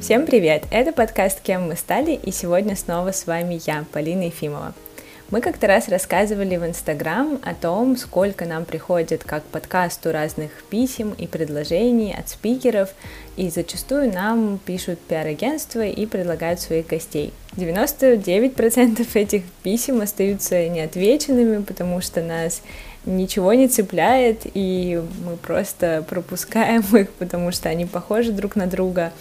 [0.00, 0.64] Всем привет!
[0.70, 4.74] Это подкаст «Кем мы стали» и сегодня снова с вами я, Полина Ефимова.
[5.30, 11.14] Мы как-то раз рассказывали в Инстаграм о том, сколько нам приходит как подкасту разных писем
[11.16, 12.90] и предложений от спикеров,
[13.36, 17.32] и зачастую нам пишут пиар-агентства и предлагают своих гостей.
[17.56, 22.60] 99% этих писем остаются неотвеченными, потому что нас
[23.06, 29.12] ничего не цепляет, и мы просто пропускаем их, потому что они похожи друг на друга.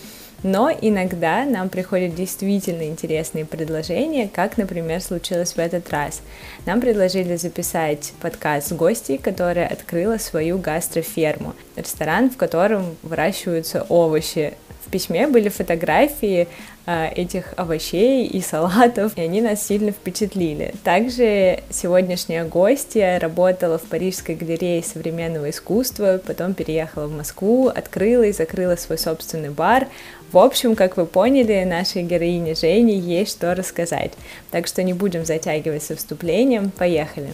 [0.43, 6.21] Но иногда нам приходят действительно интересные предложения, как, например, случилось в этот раз.
[6.65, 14.53] Нам предложили записать подкаст с гостей, которая открыла свою гастроферму, ресторан, в котором выращиваются овощи.
[14.85, 16.47] В письме были фотографии
[16.85, 20.75] э, этих овощей и салатов, и они нас сильно впечатлили.
[20.83, 28.33] Также сегодняшняя гостья работала в Парижской галерее современного искусства, потом переехала в Москву, открыла и
[28.33, 29.87] закрыла свой собственный бар,
[30.33, 34.13] в общем, как вы поняли, нашей героине Жене есть что рассказать.
[34.49, 36.71] Так что не будем затягивать со вступлением.
[36.71, 37.29] Поехали!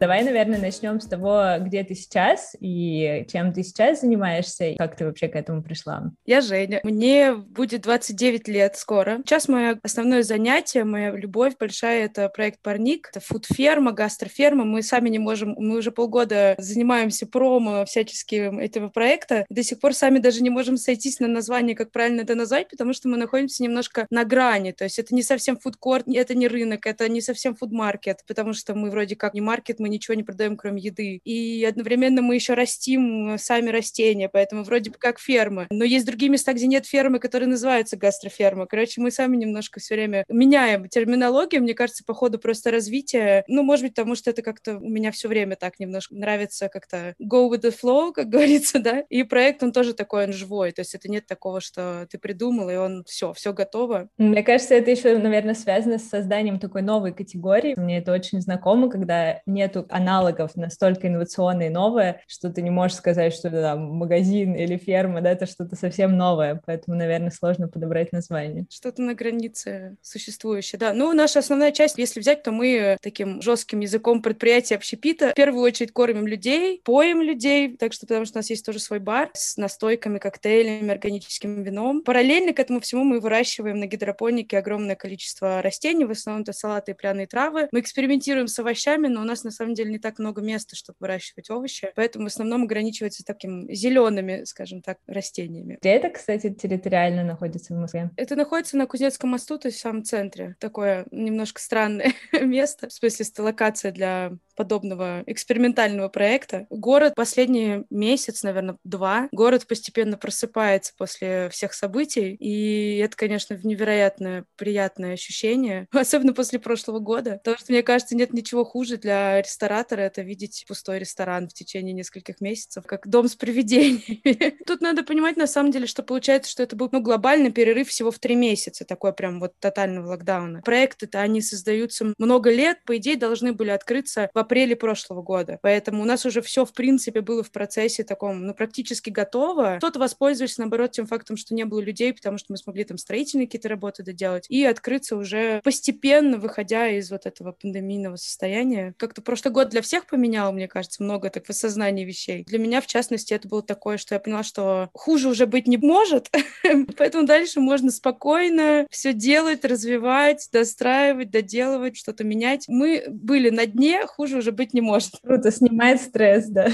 [0.00, 4.96] Давай, наверное, начнем с того, где ты сейчас и чем ты сейчас занимаешься, и как
[4.96, 6.10] ты вообще к этому пришла.
[6.24, 6.80] Я Женя.
[6.84, 9.18] Мне будет 29 лет скоро.
[9.26, 13.10] Сейчас мое основное занятие, моя любовь большая— это проект «Парник».
[13.10, 14.64] Это фуд-ферма, гастроферма.
[14.64, 15.54] Мы сами не можем...
[15.58, 19.44] Мы уже полгода занимаемся промо всячески этого проекта.
[19.50, 22.94] До сих пор сами даже не можем сойтись на название, как правильно это назвать, потому
[22.94, 24.72] что мы находимся немножко на грани.
[24.72, 28.74] То есть это не совсем фудкорт, это не рынок, это не совсем фудмаркет, потому что
[28.74, 31.20] мы вроде как не маркет, мы ничего не продаем, кроме еды.
[31.24, 35.66] И одновременно мы еще растим сами растения, поэтому вроде бы как фермы.
[35.70, 38.66] Но есть другие места, где нет фермы, которые называются гастроферма.
[38.66, 41.62] Короче, мы сами немножко все время меняем терминологию.
[41.62, 43.44] Мне кажется, по ходу просто развития.
[43.48, 47.14] Ну, может быть, потому что это как-то у меня все время так немножко нравится как-то
[47.20, 49.00] go with the flow, как говорится, да.
[49.08, 50.72] И проект, он тоже такой, он живой.
[50.72, 54.08] То есть это нет такого, что ты придумал, и он все, все готово.
[54.18, 57.74] Мне кажется, это еще, наверное, связано с созданием такой новой категории.
[57.76, 62.96] Мне это очень знакомо, когда нету аналогов настолько инновационные и новые, что ты не можешь
[62.96, 67.68] сказать, что это там, магазин или ферма, да, это что-то совсем новое, поэтому, наверное, сложно
[67.68, 68.66] подобрать название.
[68.70, 70.92] Что-то на границе существующее, да.
[70.92, 75.62] Ну, наша основная часть, если взять, то мы таким жестким языком предприятия общепита в первую
[75.62, 79.30] очередь кормим людей, поем людей, так что потому что у нас есть тоже свой бар
[79.34, 82.02] с настойками, коктейлями, органическим вином.
[82.02, 86.92] Параллельно к этому всему мы выращиваем на гидропонике огромное количество растений, в основном это салаты
[86.92, 87.68] и пряные травы.
[87.72, 90.76] Мы экспериментируем с овощами, но у нас на самом самом деле не так много места,
[90.76, 95.78] чтобы выращивать овощи, поэтому в основном ограничивается таким зелеными, скажем так, растениями.
[95.80, 98.10] Где это, кстати, территориально находится в Москве?
[98.16, 100.56] Это находится на Кузнецком мосту, то есть в самом центре.
[100.58, 106.66] Такое немножко странное место, в смысле, локация для подобного экспериментального проекта.
[106.68, 114.44] Город последний месяц, наверное, два, город постепенно просыпается после всех событий, и это, конечно, невероятное
[114.56, 120.02] приятное ощущение, особенно после прошлого года, потому что, мне кажется, нет ничего хуже для ресторатора
[120.02, 124.58] это видеть пустой ресторан в течение нескольких месяцев, как дом с привидениями.
[124.66, 128.10] Тут надо понимать, на самом деле, что получается, что это был ну, глобальный перерыв всего
[128.10, 130.60] в три месяца, такой прям вот тотального локдауна.
[130.60, 135.60] Проекты-то, они создаются много лет, по идее, должны были открыться в апреле прошлого года.
[135.62, 139.76] Поэтому у нас уже все, в принципе, было в процессе таком, ну, практически готово.
[139.78, 143.46] Кто-то воспользовался, наоборот, тем фактом, что не было людей, потому что мы смогли там строительные
[143.46, 148.92] какие-то работы доделать, и открыться уже постепенно, выходя из вот этого пандемийного состояния.
[148.96, 152.42] Как-то прошлый год для всех поменял, мне кажется, много так в осознании вещей.
[152.44, 155.76] Для меня, в частности, это было такое, что я поняла, что хуже уже быть не
[155.76, 156.28] может,
[156.96, 162.64] поэтому дальше можно спокойно все делать, развивать, достраивать, доделывать, что-то менять.
[162.66, 165.12] Мы были на дне, хуже уже быть не может.
[165.22, 166.68] Круто, снимает стресс, да.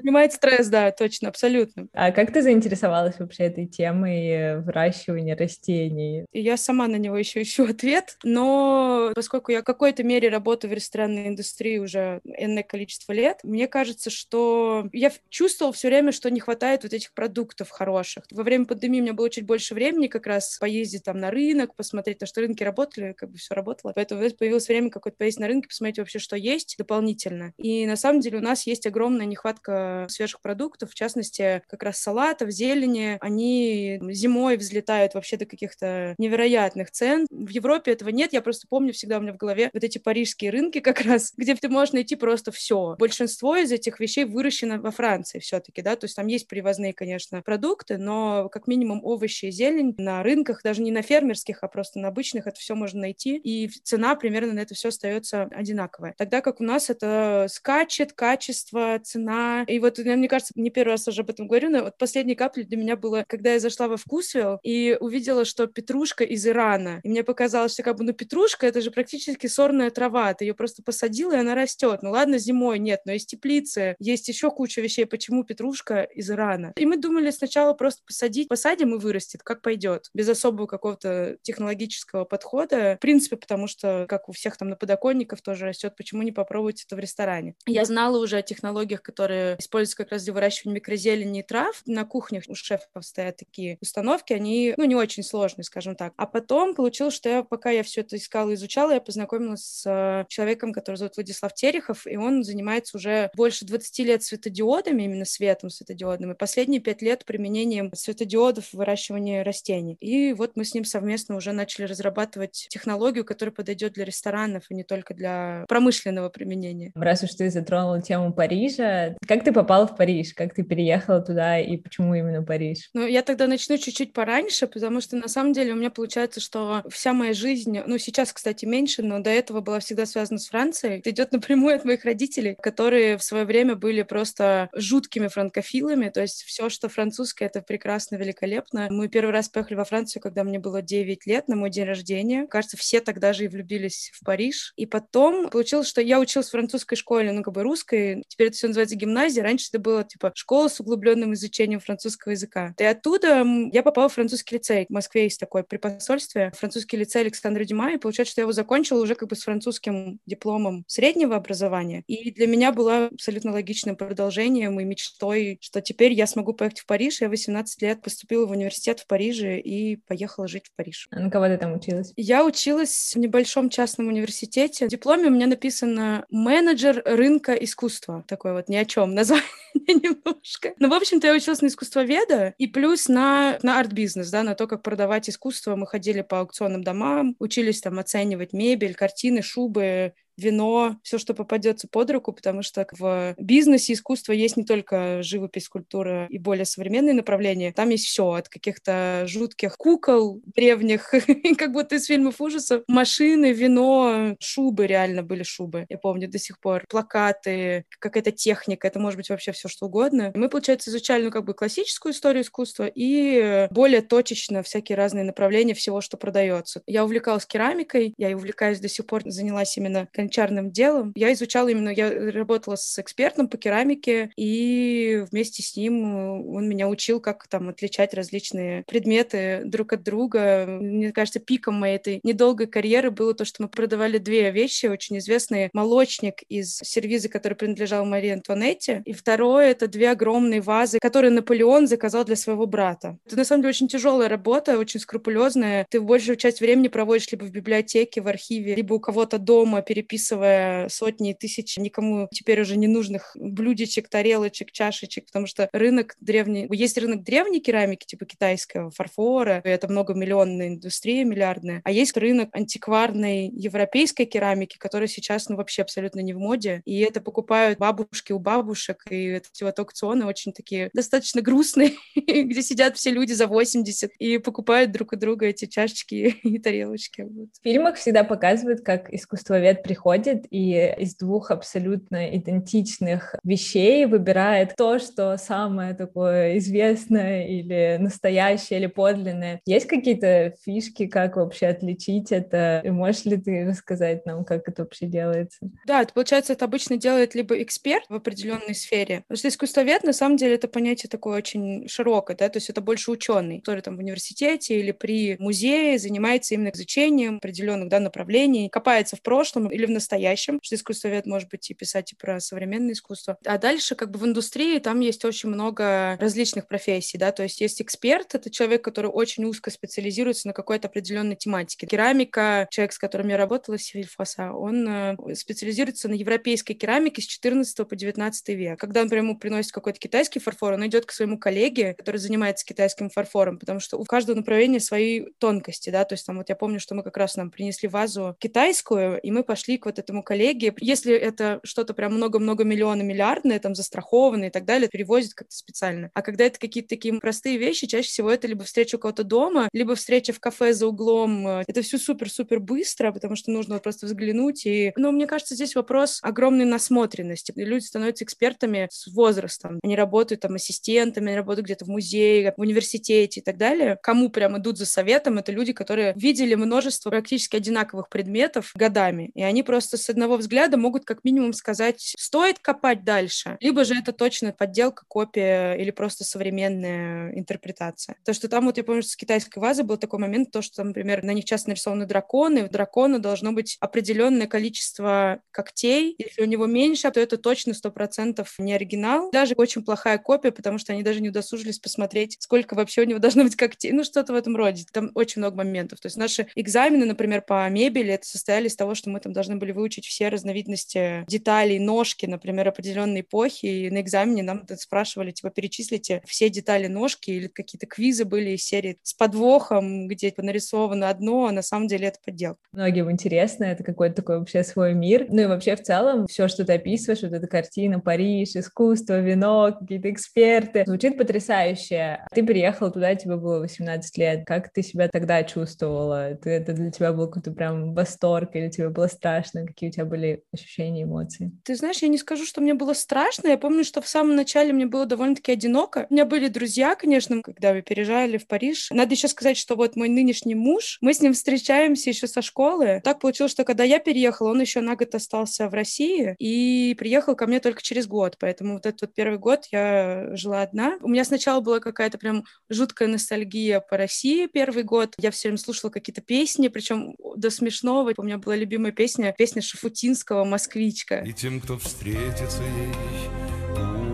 [0.00, 1.88] Снимает стресс, да, точно, абсолютно.
[1.92, 6.26] А как ты заинтересовалась вообще этой темой выращивания растений?
[6.32, 10.74] Я сама на него еще ищу ответ, но поскольку я в какой-то мере работаю в
[10.74, 16.40] ресторанной индустрии уже энное количество лет, мне кажется, что я чувствовала все время, что не
[16.40, 18.24] хватает вот этих продуктов хороших.
[18.30, 21.74] Во время пандемии у меня было чуть больше времени как раз поездить там на рынок,
[21.74, 23.92] посмотреть, на что рынки работали, как бы все работало.
[23.94, 27.54] Поэтому появилось время какое-то поездить на рынке, посмотреть вообще, что есть дополнительно дополнительно.
[27.56, 31.98] И на самом деле у нас есть огромная нехватка свежих продуктов, в частности, как раз
[31.98, 33.16] салатов, зелени.
[33.20, 37.26] Они зимой взлетают вообще до каких-то невероятных цен.
[37.30, 38.32] В Европе этого нет.
[38.32, 41.54] Я просто помню всегда у меня в голове вот эти парижские рынки как раз, где
[41.54, 42.96] ты можешь найти просто все.
[42.98, 47.42] Большинство из этих вещей выращено во Франции все-таки, да, то есть там есть привозные, конечно,
[47.42, 51.98] продукты, но как минимум овощи и зелень на рынках, даже не на фермерских, а просто
[51.98, 56.14] на обычных, это все можно найти, и цена примерно на это все остается одинаковая.
[56.18, 61.08] Тогда как у нас это скачет, качество, цена, и вот, мне кажется, не первый раз
[61.08, 63.96] уже об этом говорю, но вот последней каплей для меня было, когда я зашла во
[63.96, 68.66] вкусвилл и увидела, что петрушка из Ирана, и мне показалось, что как бы, ну, петрушка,
[68.66, 72.02] это же практически сорная трава, ты ее просто посадила, и она растет.
[72.02, 76.72] Ну, ладно, зимой нет, но есть теплицы, есть еще куча вещей, почему петрушка из Ирана.
[76.76, 82.24] И мы думали сначала просто посадить, посадим и вырастет, как пойдет, без особого какого-то технологического
[82.24, 82.96] подхода.
[82.96, 86.79] В принципе, потому что, как у всех там на подоконниках тоже растет, почему не попробовать
[86.86, 87.54] это в ресторане?
[87.66, 91.82] Я знала уже о технологиях, которые используются как раз для выращивания микрозелени и трав.
[91.86, 96.12] На кухнях у шефов стоят такие установки, они, ну, не очень сложные, скажем так.
[96.16, 99.86] А потом получилось, что я, пока я все это искала и изучала, я познакомилась с
[99.86, 105.24] э, человеком, который зовут Владислав Терехов, и он занимается уже больше 20 лет светодиодами, именно
[105.24, 109.96] светом светодиодным, и последние пять лет применением светодиодов в выращивании растений.
[110.00, 114.74] И вот мы с ним совместно уже начали разрабатывать технологию, которая подойдет для ресторанов и
[114.74, 116.69] не только для промышленного применения.
[116.94, 120.34] Раз уж ты затронула тему Парижа, как ты попала в Париж?
[120.34, 122.90] Как ты переехала туда и почему именно Париж?
[122.94, 126.82] Ну, я тогда начну чуть-чуть пораньше, потому что на самом деле у меня получается, что
[126.88, 130.98] вся моя жизнь, ну, сейчас, кстати, меньше, но до этого была всегда связана с Францией.
[130.98, 136.20] Это идет напрямую от моих родителей, которые в свое время были просто жуткими франкофилами, то
[136.20, 138.88] есть все, что французское, это прекрасно, великолепно.
[138.90, 142.46] Мы первый раз поехали во Францию, когда мне было 9 лет, на мой день рождения.
[142.46, 144.72] Кажется, все тогда же и влюбились в Париж.
[144.76, 148.22] И потом получилось, что я училась в французской школе, ну, как бы русской.
[148.28, 149.42] Теперь это все называется гимназия.
[149.42, 152.74] Раньше это было, типа, школа с углубленным изучением французского языка.
[152.78, 154.86] И оттуда я попала в французский лицей.
[154.88, 156.52] В Москве есть такой при посольстве.
[156.54, 157.92] Французский лицей Александра Дюма.
[157.92, 162.04] И получается, что я его закончила уже как бы с французским дипломом среднего образования.
[162.06, 166.86] И для меня было абсолютно логичным продолжением и мечтой, что теперь я смогу поехать в
[166.86, 167.22] Париж.
[167.22, 171.08] Я 18 лет поступила в университет в Париже и поехала жить в Париж.
[171.10, 172.12] А на кого ты там училась?
[172.16, 174.86] Я училась в небольшом частном университете.
[174.86, 178.24] В дипломе у меня написано менеджер рынка искусства.
[178.26, 179.44] Такое вот ни о чем название
[179.74, 180.74] немножко.
[180.80, 184.66] Ну, в общем-то, я училась на искусствоведа и плюс на, на арт-бизнес, да, на то,
[184.66, 185.76] как продавать искусство.
[185.76, 191.88] Мы ходили по аукционным домам, учились там оценивать мебель, картины, шубы, вино, все, что попадется
[191.88, 197.14] под руку, потому что в бизнесе искусства есть не только живопись, скульптура и более современные
[197.14, 197.72] направления.
[197.72, 201.12] Там есть все, от каких-то жутких кукол древних,
[201.58, 206.58] как будто из фильмов ужасов, машины, вино, шубы, реально были шубы, я помню до сих
[206.58, 210.32] пор, плакаты, какая-то техника, это может быть вообще все что угодно.
[210.34, 215.74] Мы, получается, изучали, ну, как бы классическую историю искусства и более точечно всякие разные направления
[215.74, 216.82] всего, что продается.
[216.86, 221.12] Я увлекалась керамикой, я и увлекаюсь до сих пор, занялась именно гончарным делом.
[221.14, 226.68] Я изучала именно, я работала с экспертом по керамике, и вместе с ним э, он
[226.68, 230.66] меня учил, как там отличать различные предметы друг от друга.
[230.66, 235.18] Мне кажется, пиком моей этой недолгой карьеры было то, что мы продавали две вещи, очень
[235.18, 235.70] известные.
[235.72, 241.86] Молочник из сервиза, который принадлежал Марии Антуанетте, и второе— это две огромные вазы, которые Наполеон
[241.86, 243.18] заказал для своего брата.
[243.26, 245.86] Это, на самом деле, очень тяжелая работа, очень скрупулезная.
[245.90, 250.09] Ты большую часть времени проводишь либо в библиотеке, в архиве, либо у кого-то дома, переписывая
[250.10, 256.16] переписывая сотни и тысячи никому теперь уже не нужных блюдечек, тарелочек, чашечек, потому что рынок
[256.20, 256.66] древний...
[256.70, 263.48] Есть рынок древней керамики, типа китайского фарфора, это многомиллионная индустрия, миллиардная, а есть рынок антикварной
[263.48, 268.38] европейской керамики, которая сейчас, ну, вообще абсолютно не в моде, и это покупают бабушки у
[268.38, 274.10] бабушек, и эти вот аукционы очень такие достаточно грустные, где сидят все люди за 80
[274.18, 277.22] и покупают друг у друга эти чашечки и тарелочки.
[277.22, 284.74] В фильмах всегда показывают, как искусствовед приходит приходит и из двух абсолютно идентичных вещей выбирает
[284.76, 289.60] то, что самое такое известное или настоящее или подлинное.
[289.66, 292.80] Есть какие-то фишки, как вообще отличить это?
[292.82, 295.58] И можешь ли ты рассказать нам, как это вообще делается?
[295.86, 300.14] Да, это получается, это обычно делает либо эксперт в определенной сфере, потому что искусствовед, на
[300.14, 303.96] самом деле, это понятие такое очень широкое, да, то есть это больше ученый, который там
[303.96, 309.89] в университете или при музее занимается именно изучением определенных да, направлений, копается в прошлом или
[309.90, 313.38] настоящем, что искусствовед может быть и писать и про современное искусство.
[313.44, 317.60] А дальше как бы в индустрии там есть очень много различных профессий, да, то есть
[317.60, 321.86] есть эксперт, это человек, который очень узко специализируется на какой-то определенной тематике.
[321.86, 327.26] Керамика, человек, с которым я работала, Сивиль Фаса, он э, специализируется на европейской керамике с
[327.26, 328.78] 14 по 19 век.
[328.78, 333.10] Когда, например, ему приносит какой-то китайский фарфор, он идет к своему коллеге, который занимается китайским
[333.10, 336.80] фарфором, потому что у каждого направления свои тонкости, да, то есть там вот я помню,
[336.80, 340.74] что мы как раз нам принесли вазу китайскую, и мы пошли к вот этому коллеге.
[340.80, 346.10] Если это что-то прям много-много миллионов миллиардное, там застрахованное и так далее, перевозят как-то специально.
[346.14, 349.68] А когда это какие-то такие простые вещи, чаще всего это либо встреча у кого-то дома,
[349.72, 351.46] либо встреча в кафе за углом.
[351.46, 354.66] Это все супер-супер быстро, потому что нужно вот просто взглянуть.
[354.66, 354.92] И...
[354.96, 357.52] Но мне кажется, здесь вопрос огромной насмотренности.
[357.56, 359.80] Люди становятся экспертами с возрастом.
[359.82, 363.98] Они работают там ассистентами, они работают где-то в музее, в университете и так далее.
[364.02, 369.30] Кому прям идут за советом, это люди, которые видели множество практически одинаковых предметов годами.
[369.34, 373.94] И они просто с одного взгляда могут как минимум сказать, стоит копать дальше, либо же
[373.94, 378.16] это точно подделка, копия или просто современная интерпретация.
[378.24, 381.22] То, что там вот я помню, с китайской вазы был такой момент, то, что, например,
[381.22, 386.66] на них часто нарисованы драконы, у дракона должно быть определенное количество когтей, если у него
[386.66, 389.30] меньше, то это точно сто процентов не оригинал.
[389.30, 393.20] Даже очень плохая копия, потому что они даже не удосужились посмотреть, сколько вообще у него
[393.20, 393.92] должно быть когтей.
[393.92, 394.84] Ну, что-то в этом роде.
[394.92, 396.00] Там очень много моментов.
[396.00, 399.59] То есть наши экзамены, например, по мебели, это состояли из того, что мы там должны
[399.60, 405.50] были выучить все разновидности деталей, ножки, например, определенной эпохи, и на экзамене нам спрашивали, типа,
[405.50, 411.08] перечислите все детали ножки, или какие-то квизы были из серии с подвохом, где типа, нарисовано
[411.08, 412.60] одно, а на самом деле это подделка.
[412.72, 415.26] Многим интересно, это какой-то такой вообще свой мир.
[415.28, 419.76] Ну и вообще в целом все, что ты описываешь, вот эта картина, Париж, искусство, вино,
[419.78, 422.24] какие-то эксперты, звучит потрясающе.
[422.34, 424.44] Ты приехала туда, тебе было 18 лет.
[424.46, 426.34] Как ты себя тогда чувствовала?
[426.34, 429.49] Ты, это для тебя был какой-то прям восторг или тебе было страшно?
[429.52, 431.52] Какие у тебя были ощущения, эмоции?
[431.64, 433.48] Ты знаешь, я не скажу, что мне было страшно.
[433.48, 436.06] Я помню, что в самом начале мне было довольно-таки одиноко.
[436.10, 438.88] У меня были друзья, конечно, когда мы переезжали в Париж.
[438.90, 443.00] Надо еще сказать, что вот мой нынешний муж, мы с ним встречаемся еще со школы.
[443.04, 447.34] Так получилось, что когда я переехала, он еще на год остался в России и приехал
[447.34, 448.36] ко мне только через год.
[448.38, 450.98] Поэтому вот этот вот первый год я жила одна.
[451.00, 455.14] У меня сначала была какая-то прям жуткая ностальгия по России первый год.
[455.18, 458.12] Я все время слушала какие-то песни, причем до смешного.
[458.16, 461.20] У меня была любимая песня, песня Шафутинского «Москвичка».
[461.20, 462.92] И тем, кто встретится ей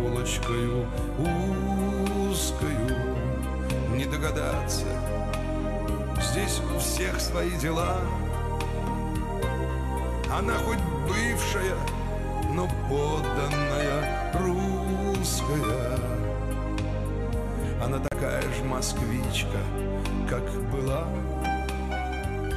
[0.07, 0.87] улочкою
[2.31, 2.97] узкою,
[3.97, 4.87] не догадаться,
[6.31, 8.01] здесь у всех свои дела.
[10.31, 10.79] Она хоть
[11.09, 11.77] бывшая,
[12.53, 15.99] но подданная русская.
[17.83, 19.59] Она такая же москвичка,
[20.31, 21.09] как была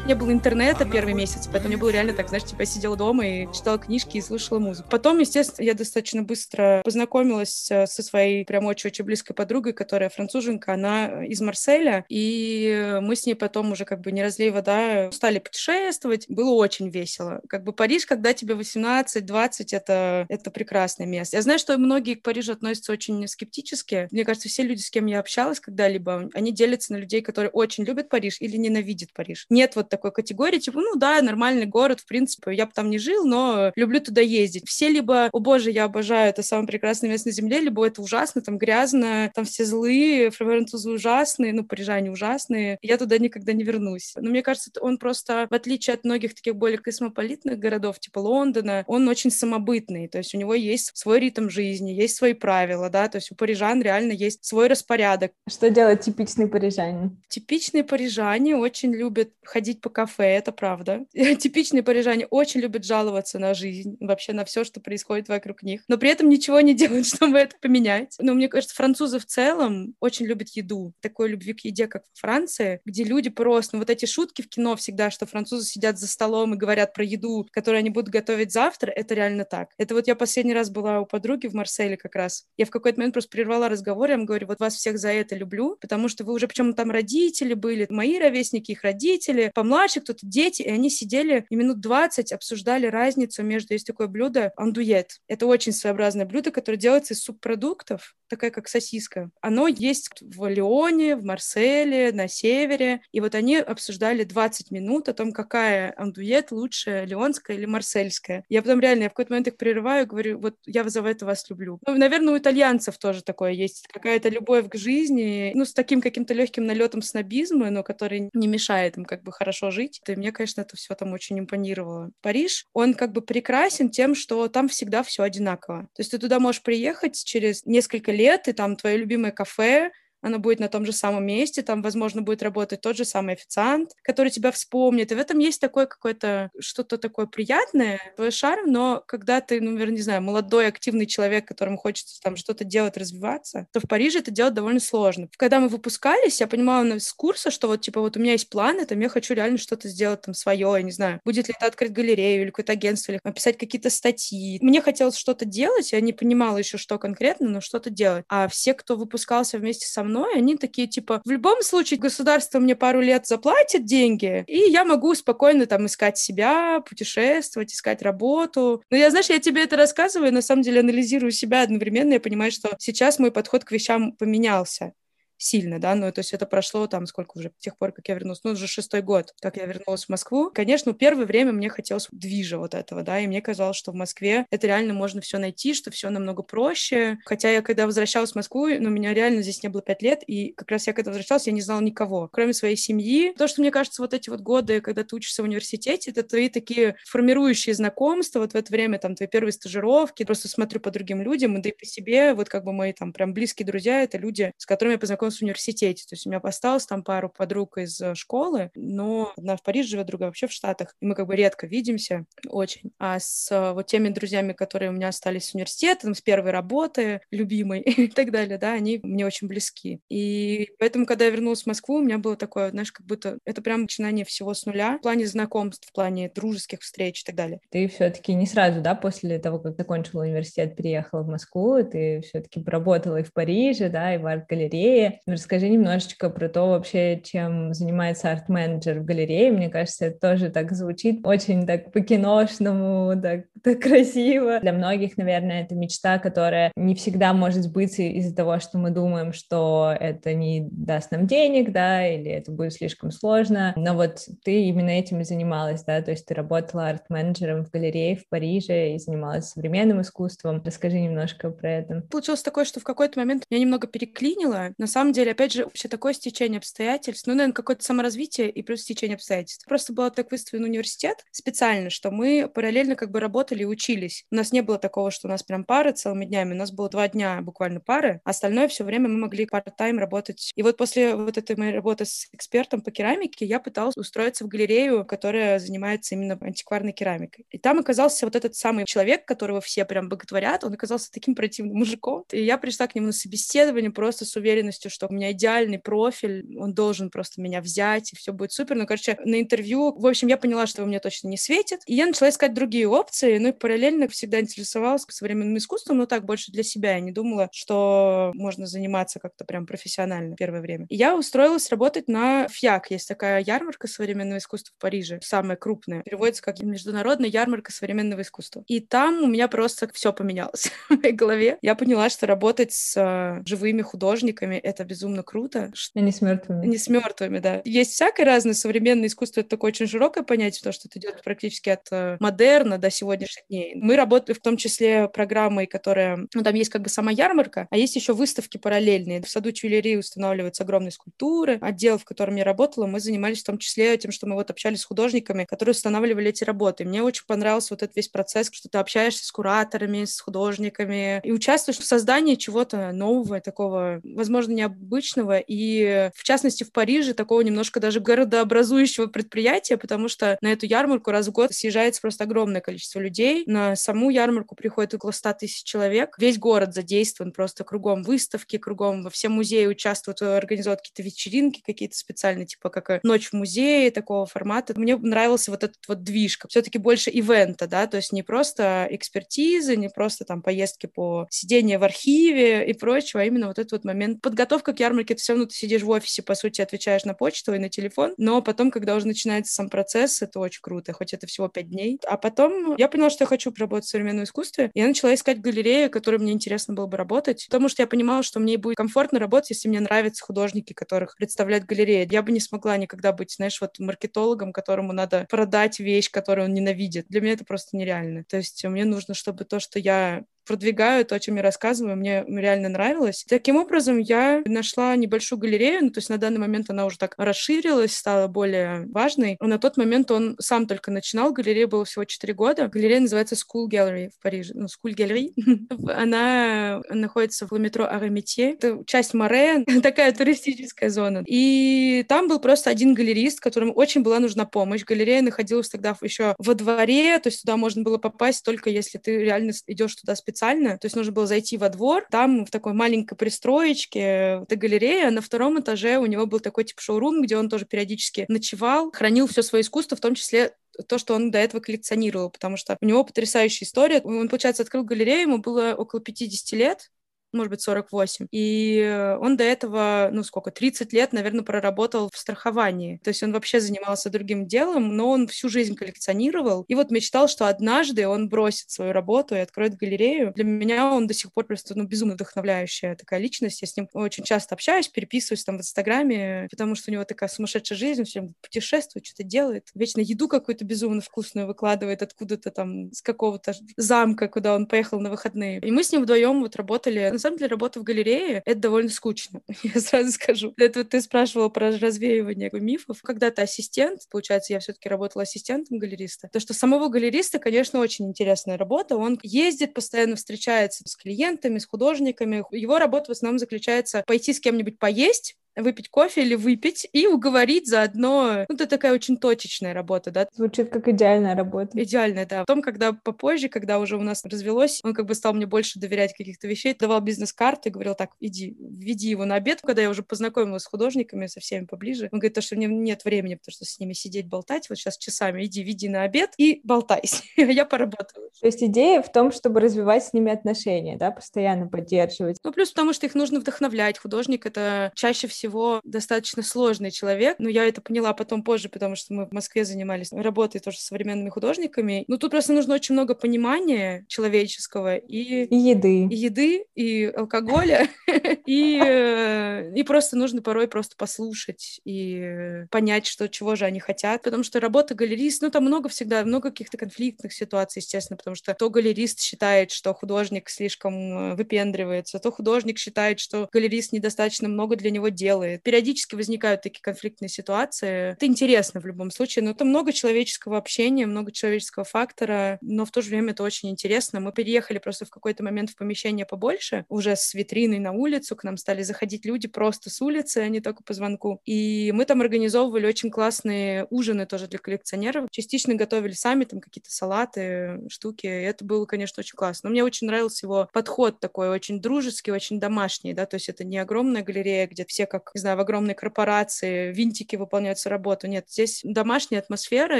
[0.10, 3.28] не было интернета первый месяц, поэтому мне было реально так, знаешь, типа я сидела дома
[3.28, 4.90] и читала книжки и слушала музыку.
[4.90, 10.74] Потом, естественно, я достаточно быстро познакомилась э, со своей прям очень-очень близкой подругой, которая француженка,
[10.74, 15.38] она из Марселя, и мы с ней потом уже как бы не разлей вода стали
[15.38, 16.26] путешествовать.
[16.28, 17.42] Было очень весело.
[17.48, 21.38] Как бы Париж, когда тебе 18-20, это, это прекрасное место.
[21.38, 24.08] Я знаю, что многие к Парижу относятся очень скептически.
[24.10, 27.84] Мне кажется, все люди, с кем я общалась когда-либо, они делятся на людей, которые очень
[27.84, 29.46] любят Париж или ненавидят Париж.
[29.52, 32.98] Нет вот такой категории, типа, ну да, нормальный город, в принципе, я бы там не
[32.98, 34.68] жил, но люблю туда ездить.
[34.68, 38.42] Все либо, о боже, я обожаю, это самое прекрасное место на земле, либо это ужасно,
[38.42, 44.14] там грязно, там все злые, французы ужасные, ну, парижане ужасные, я туда никогда не вернусь.
[44.16, 48.84] Но мне кажется, он просто, в отличие от многих таких более космополитных городов, типа Лондона,
[48.88, 53.10] он очень самобытный, то есть у него есть свой ритм жизни, есть свои правила, да,
[53.10, 55.34] то есть у парижан реально есть свой распорядок.
[55.50, 57.22] Что делает типичный парижанин?
[57.28, 61.06] Типичные парижане очень любят ходить по по кафе, это правда.
[61.14, 65.98] Типичные парижане очень любят жаловаться на жизнь, вообще на все, что происходит вокруг них, но
[65.98, 68.16] при этом ничего не делают, чтобы это поменять.
[68.20, 70.94] Но мне кажется, французы в целом очень любят еду.
[71.02, 73.76] Такой любви к еде, как в Франции, где люди просто...
[73.76, 77.04] Ну, вот эти шутки в кино всегда, что французы сидят за столом и говорят про
[77.04, 79.70] еду, которую они будут готовить завтра, это реально так.
[79.80, 82.46] Это вот я последний раз была у подруги в Марселе как раз.
[82.58, 85.36] Я в какой-то момент просто прервала разговор, я им говорю, вот вас всех за это
[85.36, 90.02] люблю, потому что вы уже, причем там родители были, мои ровесники, их родители, помладше младше,
[90.02, 95.20] кто-то дети, и они сидели и минут 20 обсуждали разницу между, есть такое блюдо, андует.
[95.28, 99.30] Это очень своеобразное блюдо, которое делается из субпродуктов, такая как сосиска.
[99.42, 105.14] Оно есть в Лионе, в Марселе, на севере, и вот они обсуждали 20 минут о
[105.14, 108.46] том, какая андует лучше, леонская или марсельская.
[108.50, 111.50] Я потом реально, я в какой-то момент их прерываю, говорю, вот я за это вас
[111.50, 111.80] люблю.
[111.86, 116.34] Ну, наверное, у итальянцев тоже такое есть, какая-то любовь к жизни, ну, с таким каким-то
[116.34, 120.02] легким налетом снобизма, но который не мешает им как бы хорошо жить.
[120.08, 122.12] И мне, конечно, это все там очень импонировало.
[122.22, 125.84] Париж, он как бы прекрасен тем, что там всегда все одинаково.
[125.96, 130.38] То есть ты туда можешь приехать через несколько лет, и там твое любимое кафе, она
[130.40, 134.30] будет на том же самом месте, там, возможно, будет работать тот же самый официант, который
[134.30, 139.42] тебя вспомнит, и в этом есть такое какое-то, что-то такое приятное, твой шарм, но когда
[139.42, 143.80] ты, ну, наверное, не знаю, молодой, активный человек, которому хочется там что-то делать, развиваться, то
[143.80, 145.28] в Париже это делать довольно сложно.
[145.38, 148.86] Когда мы выпускались, я понимала с курса, что вот, типа, вот у меня есть планы,
[148.86, 151.92] там, я хочу реально что-то сделать там свое, я не знаю, будет ли это открыть
[151.92, 154.60] галерею или какое-то агентство, или написать какие-то статьи.
[154.62, 158.26] Мне хотелось что-то делать, я не понимала еще, что конкретно, но что-то делать.
[158.30, 162.76] А все, кто выпускался вместе со мной, они такие, типа, в любом случае государство мне
[162.76, 168.84] пару лет заплатит деньги, и я могу спокойно там искать себя, путешествовать, искать работу.
[168.90, 172.52] Но я, знаешь, я тебе это рассказываю, на самом деле анализирую себя одновременно, я понимаю,
[172.52, 174.94] что сейчас мой подход к вещам поменялся
[175.40, 178.16] сильно, да, ну, то есть это прошло там сколько уже, с тех пор, как я
[178.16, 180.52] вернулась, ну, уже шестой год, как я вернулась в Москву.
[180.54, 184.46] Конечно, первое время мне хотелось движа вот этого, да, и мне казалось, что в Москве
[184.52, 187.18] это реально можно все найти, что все намного проще.
[187.26, 190.54] Хотя я, когда возвращалась в Москву, ну, меня реально здесь не было пять лет, и
[190.54, 193.34] как раз я когда возвращалась, я не знала никого, кроме своей семьи.
[193.38, 196.50] То, что мне кажется, вот эти вот годы, когда ты учишься в университете, это твои
[196.50, 201.22] такие формирующие знакомства, вот в это время там твои первые стажировки, просто смотрю по другим
[201.22, 204.52] людям, да и по себе, вот как бы мои там прям близкие друзья, это люди,
[204.58, 206.06] с которыми я познакомилась познакомилась в университете.
[206.08, 209.90] То есть у меня осталось там пару подруг из э, школы, но одна в Париже
[209.90, 210.96] живет, другая вообще в Штатах.
[211.02, 212.92] И мы как бы редко видимся, очень.
[212.98, 216.52] А с э, вот теми друзьями, которые у меня остались с университета, там, с первой
[216.52, 220.00] работы, любимой и так далее, да, они мне очень близки.
[220.10, 223.62] И поэтому, когда я вернулась в Москву, у меня было такое, знаешь, как будто это
[223.62, 227.60] прям начинание всего с нуля в плане знакомств, в плане дружеских встреч и так далее.
[227.70, 232.64] Ты все-таки не сразу, да, после того, как закончила университет, переехала в Москву, ты все-таки
[232.66, 235.19] работала и в Париже, да, и в арт-галерее.
[235.26, 239.52] Расскажи немножечко про то вообще, чем занимается арт-менеджер в галерее.
[239.52, 244.60] Мне кажется, это тоже так звучит очень так по-киношному, так, так красиво.
[244.60, 249.34] Для многих, наверное, это мечта, которая не всегда может сбыться из-за того, что мы думаем,
[249.34, 253.74] что это не даст нам денег, да, или это будет слишком сложно.
[253.76, 258.16] Но вот ты именно этим и занималась, да, то есть ты работала арт-менеджером в галерее
[258.16, 260.62] в Париже и занималась современным искусством.
[260.66, 262.02] Расскажи немножко про это.
[262.10, 264.70] Получилось такое, что в какой-то момент я немного переклинила.
[264.78, 268.62] На самом деле деле, опять же, вообще такое стечение обстоятельств, ну, наверное, какое-то саморазвитие и
[268.64, 269.66] плюс стечение обстоятельств.
[269.68, 274.26] Просто было так выставлен университет специально, что мы параллельно как бы работали и учились.
[274.32, 276.90] У нас не было такого, что у нас прям пары целыми днями, у нас было
[276.90, 280.52] два дня буквально пары, остальное все время мы могли part-time работать.
[280.56, 284.48] И вот после вот этой моей работы с экспертом по керамике я пыталась устроиться в
[284.48, 287.46] галерею, которая занимается именно антикварной керамикой.
[287.50, 291.78] И там оказался вот этот самый человек, которого все прям боготворят, он оказался таким противным
[291.78, 292.24] мужиком.
[292.32, 296.74] И я пришла к нему на собеседование просто с уверенностью, что меня идеальный профиль, он
[296.74, 298.76] должен просто меня взять, и все будет супер.
[298.76, 301.82] Ну, короче, на интервью, в общем, я поняла, что мне точно не светит.
[301.86, 306.26] И я начала искать другие опции, ну и параллельно всегда интересовалась современным искусством, но так
[306.26, 306.94] больше для себя.
[306.94, 310.86] Я не думала, что можно заниматься как-то прям профессионально первое время.
[310.90, 312.92] И я устроилась работать на ФИАК.
[312.92, 316.04] Есть такая ярмарка современного искусства в Париже, самая крупная.
[316.04, 318.64] Переводится как Международная ярмарка современного искусства.
[318.68, 321.58] И там у меня просто все поменялось в моей голове.
[321.62, 325.72] Я поняла, что работать с э, живыми художниками— это безумно безумно круто.
[325.96, 326.66] А не с мертвыми.
[326.66, 327.62] Не с мертвыми, да.
[327.66, 328.54] Есть всякое разное.
[328.54, 332.78] Современное искусство— это такое очень широкое понятие, то, что это идет практически от э, модерна
[332.78, 333.76] до сегодняшних дней.
[333.76, 336.28] Мы работаем в том числе программой, которая...
[336.34, 339.22] Ну, там есть как бы сама ярмарка, а есть еще выставки параллельные.
[339.22, 341.58] В саду Тюильри устанавливаются огромные скульптуры.
[341.62, 344.82] Отдел, в котором я работала, мы занимались в том числе тем, что мы вот общались
[344.82, 346.86] с художниками, которые устанавливали эти работы.
[346.86, 351.32] мне очень понравился вот этот весь процесс, что ты общаешься с кураторами, с художниками и
[351.32, 357.42] участвуешь в создании чего-то нового, такого, возможно, необычного обычного, и в частности в Париже такого
[357.42, 362.62] немножко даже городообразующего предприятия, потому что на эту ярмарку раз в год съезжается просто огромное
[362.62, 363.44] количество людей.
[363.46, 366.16] На саму ярмарку приходит около 100 тысяч человек.
[366.18, 371.98] Весь город задействован просто кругом выставки, кругом во все музеи участвуют, организуют какие-то вечеринки какие-то
[371.98, 374.74] специальные, типа как ночь в музее такого формата.
[374.80, 379.76] Мне нравился вот этот вот движ, все-таки больше ивента, да, то есть не просто экспертизы,
[379.76, 383.86] не просто там поездки по сидению в архиве и прочего, а именно вот этот вот
[383.86, 384.22] момент
[384.60, 387.54] подготовка к ярмарке ты все равно ты сидишь в офисе, по сути, отвечаешь на почту
[387.54, 391.28] и на телефон, но потом, когда уже начинается сам процесс, это очень круто, хоть это
[391.28, 392.00] всего пять дней.
[392.08, 395.88] А потом я поняла, что я хочу работать в современном искусстве, я начала искать галереи,
[395.88, 399.52] которые мне интересно было бы работать, потому что я понимала, что мне будет комфортно работать,
[399.52, 402.08] если мне нравятся художники, которых представляют галереи.
[402.12, 406.54] Я бы не смогла никогда быть, знаешь, вот маркетологом, которому надо продать вещь, которую он
[406.54, 407.06] ненавидит.
[407.10, 408.24] Для меня это просто нереально.
[408.28, 412.26] То есть мне нужно, чтобы то, что я продвигаю то, о чем я рассказываю, мне
[412.28, 413.24] реально нравилось.
[413.30, 417.14] Таким образом, я нашла небольшую галерею, ну, то есть на данный момент она уже так
[417.20, 419.38] расширилась, стала более важной.
[419.40, 422.68] На тот момент он сам только начинал, галерея было всего 4 года.
[422.68, 425.34] Галерея называется School Gallery в Париже, ну, School Gallery.
[425.96, 428.54] она находится в метро Arts et Métiers.
[428.54, 431.24] Это часть Маре, такая туристическая зона.
[431.28, 434.84] И там был просто один галерист, которому очень была нужна помощь.
[434.84, 439.20] Галерея находилась тогда еще во дворе, то есть туда можно было попасть только если ты
[439.20, 440.39] реально идешь туда специально.
[440.40, 442.06] То есть нужно было зайти во двор.
[442.10, 444.00] Там в такой маленькой пристроечке
[444.44, 445.12] эта галерея.
[445.12, 449.28] На втором этаже у него был такой типа шоурум, где он тоже периодически ночевал, хранил
[449.28, 450.54] все свое искусство, в том числе
[450.88, 454.02] то, что он до этого коллекционировал, потому что у него потрясающая история.
[454.02, 456.90] Он, получается, открыл галерею, ему было около 50 лет,
[457.34, 458.28] может быть, 48.
[458.32, 463.00] И он до этого, ну сколько, 30 лет, наверное, проработал в страховании.
[463.04, 466.66] То есть он вообще занимался другим делом, но он всю жизнь коллекционировал.
[466.68, 470.34] И вот мечтал, что однажды он бросит свою работу и откроет галерею.
[470.36, 473.62] Для меня он до сих пор просто ну, безумно вдохновляющая такая личность.
[473.62, 477.30] Я с ним очень часто общаюсь, переписываюсь там в Инстаграме, потому что у него такая
[477.30, 479.68] сумасшедшая жизнь, он все путешествует, что-то делает.
[479.76, 485.10] Вечно еду какую-то безумно вкусную выкладывает откуда-то там с какого-то замка, куда он поехал на
[485.10, 485.60] выходные.
[485.60, 488.90] И мы с ним вдвоем вот работали на самом деле работа в галерее— это довольно
[488.90, 490.54] скучно, я сразу скажу.
[490.58, 493.02] Это ты спрашивала про развеивание мифов.
[493.02, 498.08] Когда ты ассистент, получается, я все-таки работала ассистентом галериста, то что самого галериста, конечно, очень
[498.08, 498.96] интересная работа.
[498.96, 502.46] Он ездит, постоянно встречается с клиентами, с художниками.
[502.52, 507.68] Его работа в основном заключается пойти с кем-нибудь поесть, выпить кофе или выпить и уговорить
[507.68, 508.46] заодно.
[508.48, 510.28] Ну, это такая очень точечная работа, да.
[510.34, 511.82] Звучит как идеальная работа.
[511.82, 512.42] Идеальная, да.
[512.42, 516.14] Потом, когда попозже, когда уже у нас развелось, он как бы стал мне больше доверять
[516.14, 519.62] каких-то вещей, давал бизнес-карты, говорил, так, иди, веди его на обед.
[519.62, 523.06] Когда я уже познакомилась с художниками, со всеми поближе, он говорит, то, что мне нет
[523.06, 526.62] времени, потому что с ними сидеть, болтать, вот сейчас часами иди, веди на обед и
[526.64, 527.04] болтай,
[527.38, 528.30] я поработаю.
[528.40, 532.38] То есть идея в том, чтобы развивать с ними отношения, да, постоянно поддерживать.
[532.44, 533.98] Ну, плюс потому что их нужно вдохновлять.
[533.98, 537.38] Художник— это чаще всего всего достаточно сложный человек.
[537.40, 540.86] Но я это поняла потом позже, потому что мы в Москве занимались работой тоже с
[540.86, 542.06] современными художниками.
[542.08, 545.46] Но тут просто нужно очень много понимания человеческого и...
[545.46, 546.06] И еды.
[546.06, 547.88] И еды, и алкоголя,
[548.46, 554.22] и, э, и просто нужно порой просто послушать и понять, что чего же они хотят.
[554.24, 558.54] Потому что работа галерист, ну, там много всегда, много каких-то конфликтных ситуаций, естественно, потому что
[558.54, 564.76] то галерист считает, что художник слишком э, выпендривается, то художник считает, что галерист недостаточно много
[564.76, 565.64] для него делает, делает.
[565.64, 568.14] Периодически возникают такие конфликтные ситуации.
[568.14, 572.92] Это интересно в любом случае, но это много человеческого общения, много человеческого фактора, но в
[572.92, 574.20] то же время это очень интересно.
[574.20, 578.44] Мы переехали просто в какой-то момент в помещение побольше, уже с витриной на улицу, к
[578.44, 581.42] нам стали заходить люди просто с улицы, а не только по звонку.
[581.46, 585.28] И мы там организовывали очень классные ужины тоже для коллекционеров.
[585.32, 588.26] Частично готовили сами там какие-то салаты, штуки.
[588.26, 589.70] И это было, конечно, очень классно.
[589.70, 593.64] Но мне очень нравился его подход такой, очень дружеский, очень домашний, да, то есть это
[593.64, 598.28] не огромная галерея, где все как не знаю, в огромной корпорации винтики выполняются работу.
[598.28, 600.00] Нет, здесь домашняя атмосфера,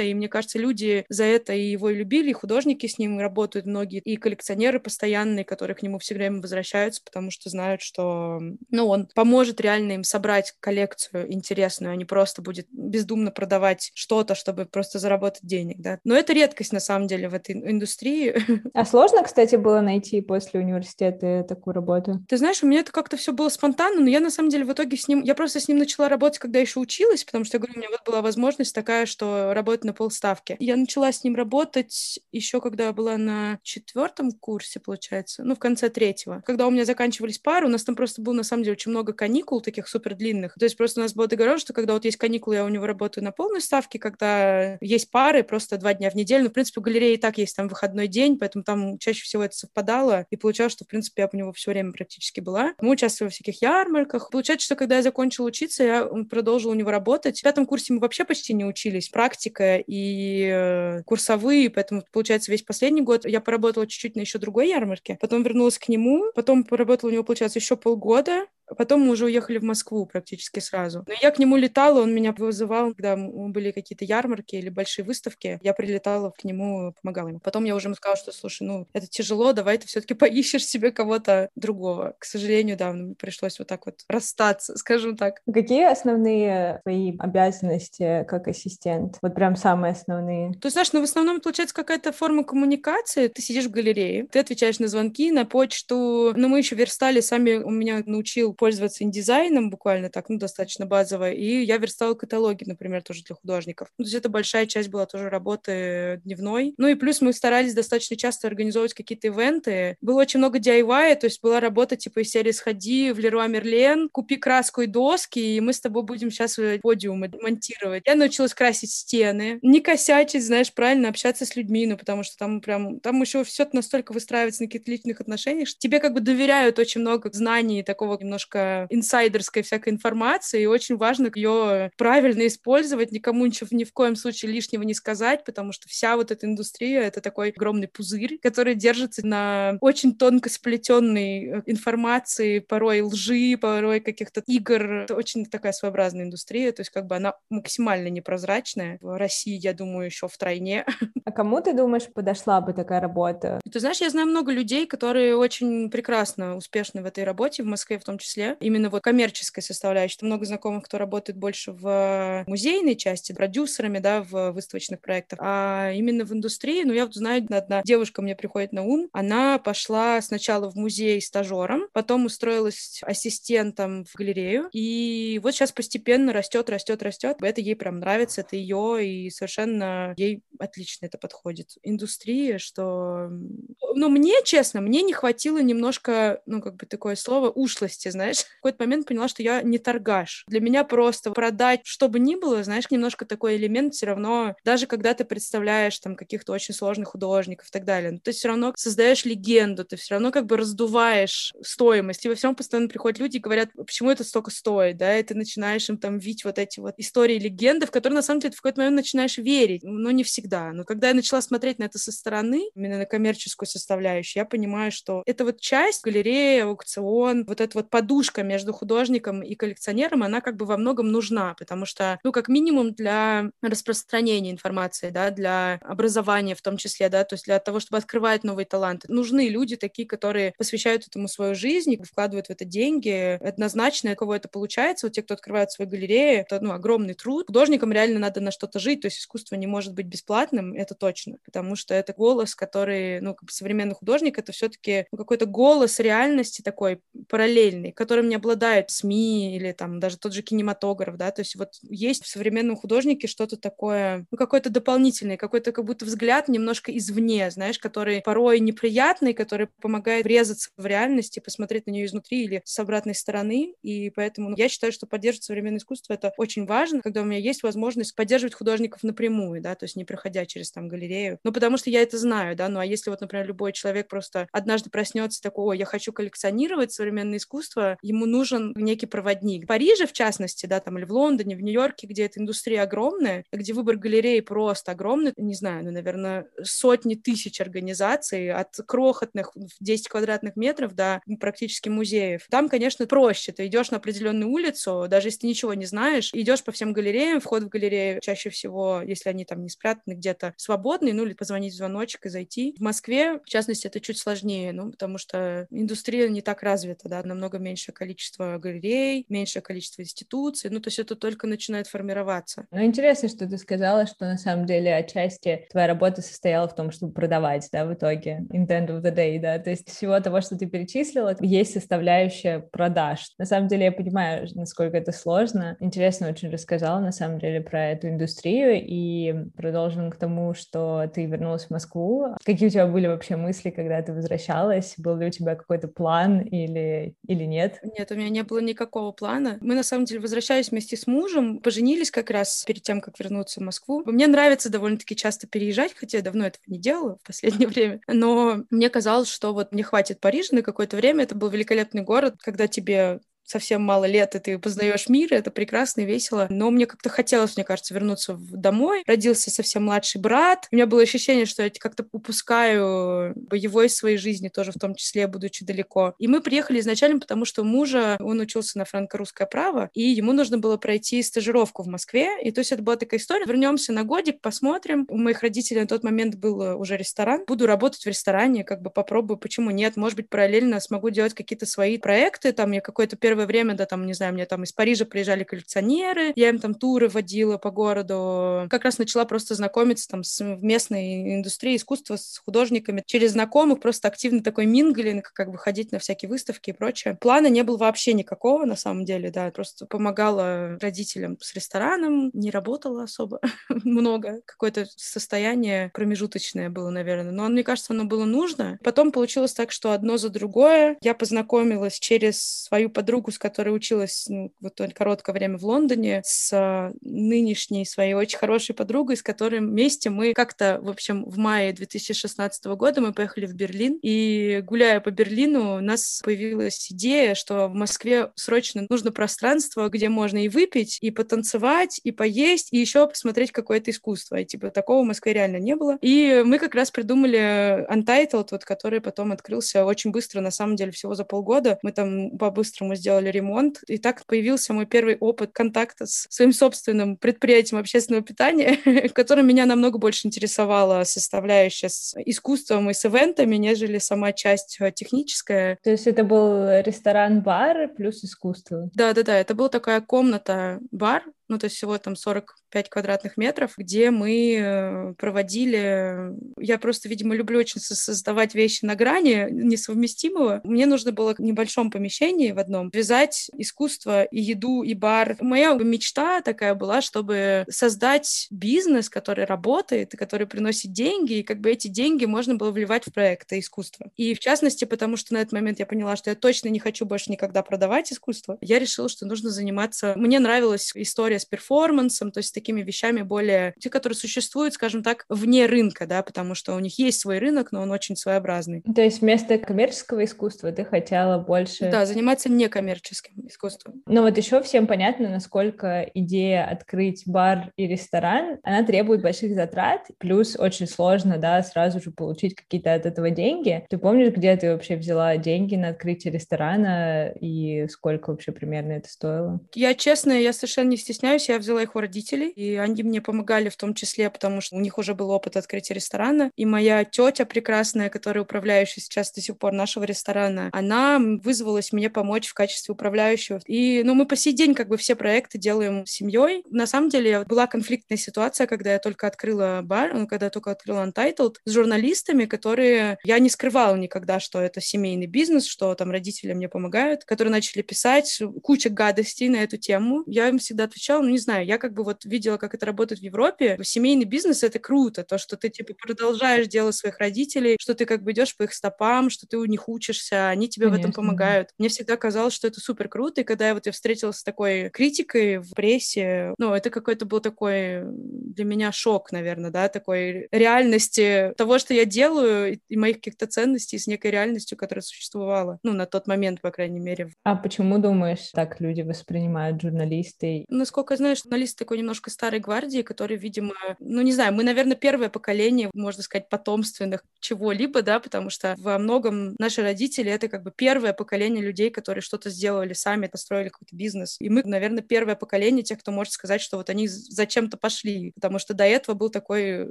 [0.00, 3.66] и мне кажется, люди за это и его и любили, и художники с ним работают
[3.66, 8.86] многие, и коллекционеры постоянные, которые к нему все время возвращаются, потому что знают, что, ну,
[8.86, 14.66] он поможет реально им собрать коллекцию интересную, а не просто будет бездумно продавать что-то, чтобы
[14.66, 15.98] просто заработать денег, да.
[16.04, 18.36] Но это редкость, на самом деле, в этой индустрии.
[18.72, 22.24] А сложно, кстати, было найти после университета такую работу?
[22.28, 24.72] Ты знаешь, у меня это как-то все было спонтанно, но я, на самом деле, в
[24.72, 27.60] итоге с ним я просто с ним начала работать, когда еще училась, потому что, я
[27.60, 30.56] говорю, у меня вот была возможность такая, что работать на полставки.
[30.58, 35.90] Я начала с ним работать еще, когда была на четвертом курсе, получается, ну, в конце
[35.90, 36.42] третьего.
[36.46, 39.12] Когда у меня заканчивались пары, у нас там просто было, на самом деле, очень много
[39.12, 40.54] каникул таких супер длинных.
[40.54, 42.86] То есть просто у нас было договорено, что когда вот есть каникулы, я у него
[42.86, 46.44] работаю на полной ставке, когда есть пары, просто два дня в неделю.
[46.44, 49.56] Ну, в принципе, галереи и так есть там выходной день, поэтому там чаще всего это
[49.56, 50.26] совпадало.
[50.30, 52.74] И получалось, что, в принципе, я у него все время практически была.
[52.80, 54.30] Мы участвовали в всяких ярмарках.
[54.30, 57.40] Получается, что когда я закончила учиться, я продолжила у него работать.
[57.40, 59.08] В пятом курсе мы вообще почти не учились.
[59.08, 64.68] Практика и э, курсовые, поэтому, получается, весь последний год я поработала чуть-чуть на еще другой
[64.68, 65.18] ярмарке.
[65.20, 68.46] Потом вернулась к нему, потом поработала у него, получается, еще полгода.
[68.76, 71.04] Потом мы уже уехали в Москву практически сразу.
[71.06, 75.58] Но я к нему летала, он меня вызывал, когда были какие-то ярмарки или большие выставки.
[75.62, 77.40] Я прилетала к нему, помогала ему.
[77.40, 80.92] Потом я уже ему сказала, что, слушай, ну, это тяжело, давай ты все-таки поищешь себе
[80.92, 82.14] кого-то другого.
[82.18, 85.42] К сожалению, да, пришлось вот так вот расстаться, скажем так.
[85.52, 89.18] Какие основные твои обязанности как ассистент?
[89.22, 90.52] Вот прям самые основные.
[90.60, 93.28] Ты знаешь, ну, в основном получается какая-то форма коммуникации.
[93.28, 96.32] Ты сидишь в галерее, ты отвечаешь на звонки, на почту.
[96.36, 101.30] Но мы еще верстали, сами у меня научил пользоваться индизайном буквально так, ну, достаточно базово,
[101.32, 103.88] и я верстала каталоги, например, тоже для художников.
[103.96, 106.74] Ну, то есть это большая часть была тоже работы дневной.
[106.76, 109.96] Ну и плюс мы старались достаточно часто организовывать какие-то ивенты.
[110.02, 114.10] Было очень много DIY, то есть была работа типа из серии «Сходи в Леруа Мерлен,
[114.10, 118.02] купи краску и доски, и мы с тобой будем сейчас подиумы монтировать».
[118.06, 122.60] Я научилась красить стены, не косячить, знаешь, правильно общаться с людьми, ну, потому что там
[122.60, 126.78] прям, там еще все настолько выстраивается на каких-то личных отношениях, что тебе как бы доверяют
[126.78, 133.46] очень много знаний, такого немножко инсайдерской всякой информации, и очень важно ее правильно использовать, никому
[133.46, 137.20] ничего ни в коем случае лишнего не сказать, потому что вся вот эта индустрия— это
[137.20, 145.02] такой огромный пузырь, который держится на очень тонко сплетенной информации, порой лжи, порой каких-то игр.
[145.02, 148.98] Это очень такая своеобразная индустрия, то есть как бы она максимально непрозрачная.
[149.00, 150.84] В России, я думаю, еще в тройне.
[151.26, 153.60] А кому, ты думаешь, подошла бы такая работа?
[153.70, 157.98] Ты знаешь, я знаю много людей, которые очень прекрасно успешны в этой работе, в Москве
[157.98, 158.29] в том числе.
[158.60, 160.18] Именно вот коммерческой составляющей.
[160.22, 165.38] Много знакомых, кто работает больше в музейной части, продюсерами, да, в выставочных проектах.
[165.42, 169.58] А именно в индустрии, ну, я вот знаю, одна девушка мне приходит на ум, она
[169.58, 176.68] пошла сначала в музей стажером, потом устроилась ассистентом в галерею, и вот сейчас постепенно растет,
[176.70, 177.38] растет, растет.
[177.40, 181.76] Это ей прям нравится, это ее, и совершенно ей отлично это подходит.
[181.82, 183.28] Индустрия, что...
[183.30, 188.38] Ну, мне, честно, мне не хватило немножко, ну, как бы такое слово, ушлости, знаешь.
[188.42, 190.44] В какой-то момент поняла, что я не торгаш.
[190.48, 194.86] Для меня просто продать, что бы ни было, знаешь, немножко такой элемент все равно, даже
[194.86, 198.72] когда ты представляешь там каких-то очень сложных художников и так далее, но ты все равно
[198.76, 202.24] создаешь легенду, ты все равно как бы раздуваешь стоимость.
[202.26, 205.34] И во всем постоянно приходят люди и говорят, почему это столько стоит, да, и ты
[205.34, 208.56] начинаешь им там видеть вот эти вот истории, легенды, в которые на самом деле в
[208.56, 210.72] какой-то момент начинаешь верить, но не всегда.
[210.72, 214.92] Но когда я начала смотреть на это со стороны, именно на коммерческую составляющую, я понимаю,
[214.92, 220.40] что это вот часть галереи, аукцион, вот эта вот подушка между художником и коллекционером, она
[220.40, 225.78] как бы во многом нужна, потому что, ну, как минимум для распространения информации, да, для
[225.82, 229.06] образования в том числе, да, то есть для того, чтобы открывать новые таланты.
[229.08, 233.38] Нужны люди такие, которые посвящают этому свою жизнь, вкладывают в это деньги.
[233.40, 237.46] Однозначно, у кого это получается, вот те, кто открывает свои галереи, это, ну, огромный труд.
[237.46, 241.36] Художникам реально надо на что-то жить, то есть искусство не может быть бесплатным, это точно,
[241.44, 246.00] потому что это голос, который, ну, как бы современный художник, это все-таки ну, какой-то голос
[246.00, 251.42] реальности такой параллельный, которым не обладает СМИ или там даже тот же кинематограф, да, то
[251.42, 256.48] есть вот есть в современном художнике что-то такое, ну, какой-то дополнительный, какой-то как будто взгляд
[256.48, 262.06] немножко извне, знаешь, который порой неприятный, который помогает врезаться в реальность и посмотреть на нее
[262.06, 266.32] изнутри или с обратной стороны, и поэтому ну, я считаю, что поддерживать современное искусство— это
[266.38, 270.46] очень важно, когда у меня есть возможность поддерживать художников напрямую, да, то есть не проходя
[270.46, 273.46] через там галерею, ну, потому что я это знаю, да, ну, а если вот, например,
[273.46, 279.64] любой человек просто однажды проснется такой, я хочу коллекционировать современное искусство, ему нужен некий проводник.
[279.64, 283.44] В Париже, в частности, да, там, или в Лондоне, в Нью-Йорке, где эта индустрия огромная,
[283.52, 289.68] где выбор галереи просто огромный, не знаю, ну, наверное, сотни тысяч организаций, от крохотных в
[289.80, 292.46] 10 квадратных метров до практически музеев.
[292.50, 293.52] Там, конечно, проще.
[293.52, 297.40] Ты идешь на определенную улицу, даже если ты ничего не знаешь, идешь по всем галереям,
[297.40, 301.74] вход в галерею чаще всего, если они там не спрятаны где-то, свободный, ну, или позвонить
[301.74, 302.74] в звоночек и зайти.
[302.78, 307.22] В Москве, в частности, это чуть сложнее, ну, потому что индустрия не так развита, да,
[307.22, 312.66] намного меньшее количество галерей, меньшее количество институций, ну, то есть это только начинает формироваться.
[312.70, 316.90] Ну, интересно, что ты сказала, что на самом деле отчасти твоя работа состояла в том,
[316.90, 320.20] чтобы продавать, да, в итоге, in the end of the day, да, то есть всего
[320.20, 323.30] того, что ты перечислила, есть составляющая продаж.
[323.38, 325.76] На самом деле я понимаю, насколько это сложно.
[325.80, 331.24] Интересно очень рассказала, на самом деле, про эту индустрию, и продолжим к тому, что ты
[331.24, 332.26] вернулась в Москву.
[332.44, 334.94] Какие у тебя были вообще мысли, когда ты возвращалась?
[334.98, 337.69] Был ли у тебя какой-то план или, или нет?
[337.82, 339.58] Нет, у меня не было никакого плана.
[339.60, 343.60] Мы, на самом деле, возвращались вместе с мужем, поженились как раз перед тем, как вернуться
[343.60, 344.02] в Москву.
[344.06, 348.00] Мне нравится довольно-таки часто переезжать, хотя я давно этого не делала в последнее время.
[348.06, 351.24] Но мне казалось, что вот мне хватит Парижа на какое-то время.
[351.24, 353.20] Это был великолепный город, когда тебе
[353.50, 356.46] совсем мало лет, и ты познаешь мир, и это прекрасно и весело.
[356.50, 359.02] Но мне как-то хотелось, мне кажется, вернуться домой.
[359.06, 360.68] Родился совсем младший брат.
[360.70, 365.26] У меня было ощущение, что я как-то упускаю боевой своей жизни тоже, в том числе,
[365.26, 366.14] будучи далеко.
[366.18, 370.58] И мы приехали изначально, потому что мужа, он учился на франко-русское право, и ему нужно
[370.58, 372.28] было пройти стажировку в Москве.
[372.42, 373.44] И то есть это была такая история.
[373.46, 375.06] Вернемся на годик, посмотрим.
[375.08, 377.44] У моих родителей на тот момент был уже ресторан.
[377.46, 379.96] Буду работать в ресторане, как бы попробую, почему нет.
[379.96, 382.52] Может быть, параллельно смогу делать какие-то свои проекты.
[382.52, 385.44] Там я какой-то первый первое время, да, там, не знаю, мне там из Парижа приезжали
[385.44, 390.42] коллекционеры, я им там туры водила по городу, как раз начала просто знакомиться там с
[390.44, 395.98] местной индустрией искусства, с художниками, через знакомых просто активно такой минглинг, как бы ходить на
[395.98, 397.16] всякие выставки и прочее.
[397.20, 402.50] Плана не было вообще никакого, на самом деле, да, просто помогала родителям с рестораном, не
[402.50, 408.78] работала особо много, какое-то состояние промежуточное было, наверное, но мне кажется, оно было нужно.
[408.82, 410.98] Потом получилось так, что одно за другое.
[411.02, 416.92] Я познакомилась через свою подругу, с которой училась ну, вот короткое время в Лондоне, с
[417.00, 422.64] нынешней своей очень хорошей подругой, с которой вместе мы как-то, в общем, в мае 2016
[422.66, 427.74] года мы поехали в Берлин, и гуляя по Берлину, у нас появилась идея, что в
[427.74, 433.52] Москве срочно нужно пространство, где можно и выпить, и потанцевать, и поесть, и еще посмотреть
[433.52, 434.36] какое-то искусство.
[434.36, 435.98] И типа такого в Москве реально не было.
[436.00, 440.92] И мы как раз придумали Untitled, вот, который потом открылся очень быстро, на самом деле,
[440.92, 441.78] всего за полгода.
[441.82, 447.16] Мы там по-быстрому сделали ремонт, и так появился мой первый опыт контакта с своим собственным
[447.16, 448.76] предприятием общественного питания,
[449.14, 454.92] которое меня намного больше интересовала составляющая с искусством и с ивентами, нежели сама часть э,
[454.92, 455.78] техническая.
[455.82, 458.90] То есть это был ресторан-бар плюс искусство?
[458.94, 464.56] Да-да-да, это была такая комната-бар, ну, то есть всего там 45 квадратных метров, где мы
[464.56, 466.30] э, проводили...
[466.58, 470.60] Я просто, видимо, люблю очень создавать вещи на грани несовместимого.
[470.62, 475.36] Мне нужно было в небольшом помещении в одном связать искусство и еду, и бар.
[475.40, 481.72] Моя мечта такая была, чтобы создать бизнес, который работает, который приносит деньги, и как бы
[481.72, 484.12] эти деньги можно было вливать в проекты искусства.
[484.16, 487.06] И в частности, потому что на этот момент я поняла, что я точно не хочу
[487.06, 490.14] больше никогда продавать искусство, я решила, что нужно заниматься...
[490.16, 495.02] Мне нравилась история с перформансом, то есть с такими вещами более, те, которые существуют, скажем
[495.02, 498.82] так, вне рынка, да, потому что у них есть свой рынок, но он очень своеобразный.
[498.94, 501.90] То есть вместо коммерческого искусства ты хотела больше...
[501.90, 504.02] Да, заниматься некоммерческим искусством.
[504.06, 510.06] Но вот еще всем понятно, насколько идея открыть бар и ресторан, она требует больших затрат,
[510.18, 513.84] плюс очень сложно, да, сразу же получить какие-то от этого деньги.
[513.88, 519.08] Ты помнишь, где ты вообще взяла деньги на открытие ресторана и сколько вообще примерно это
[519.08, 519.60] стоило?
[519.74, 523.20] Я, честно, я совершенно не стесняюсь стесняюсь, я взяла их у родителей, и они мне
[523.20, 526.50] помогали в том числе, потому что у них уже был опыт открытия ресторана.
[526.56, 532.10] И моя тетя прекрасная, которая управляющая сейчас до сих пор нашего ресторана, она вызвалась мне
[532.10, 533.60] помочь в качестве управляющего.
[533.66, 536.64] И, ну, мы по сей день как бы все проекты делаем семьей.
[536.70, 540.70] На самом деле была конфликтная ситуация, когда я только открыла бар, ну, когда я только
[540.70, 543.18] открыла Untitled, с журналистами, которые...
[543.24, 547.82] Я не скрывала никогда, что это семейный бизнес, что там родители мне помогают, которые начали
[547.82, 550.24] писать куча гадостей на эту тему.
[550.26, 553.20] Я им всегда отвечала, ну, не знаю, я как бы вот видела, как это работает
[553.20, 553.78] в Европе.
[553.82, 558.22] Семейный бизнес— это круто, то, что ты, типа, продолжаешь дело своих родителей, что ты как
[558.22, 561.08] бы идешь по их стопам, что ты у них учишься, они тебе Конечно.
[561.08, 561.70] в этом помогают.
[561.78, 564.90] Мне всегда казалось, что это супер круто, и когда я вот я встретилась с такой
[564.90, 571.52] критикой в прессе, ну, это какой-то был такой для меня шок, наверное, да, такой реальности
[571.56, 576.06] того, что я делаю, и моих каких-то ценностей с некой реальностью, которая существовала, ну, на
[576.06, 577.30] тот момент, по крайней мере.
[577.44, 580.64] А почему, думаешь, так люди воспринимают журналисты?
[580.68, 584.64] Насколько насколько я знаю, журналист такой немножко старой гвардии, который, видимо, ну, не знаю, мы,
[584.64, 590.48] наверное, первое поколение, можно сказать, потомственных чего-либо, да, потому что во многом наши родители— это
[590.48, 594.36] как бы первое поколение людей, которые что-то сделали сами, построили какой-то бизнес.
[594.40, 598.58] И мы, наверное, первое поколение тех, кто может сказать, что вот они зачем-то пошли, потому
[598.58, 599.90] что до этого был такой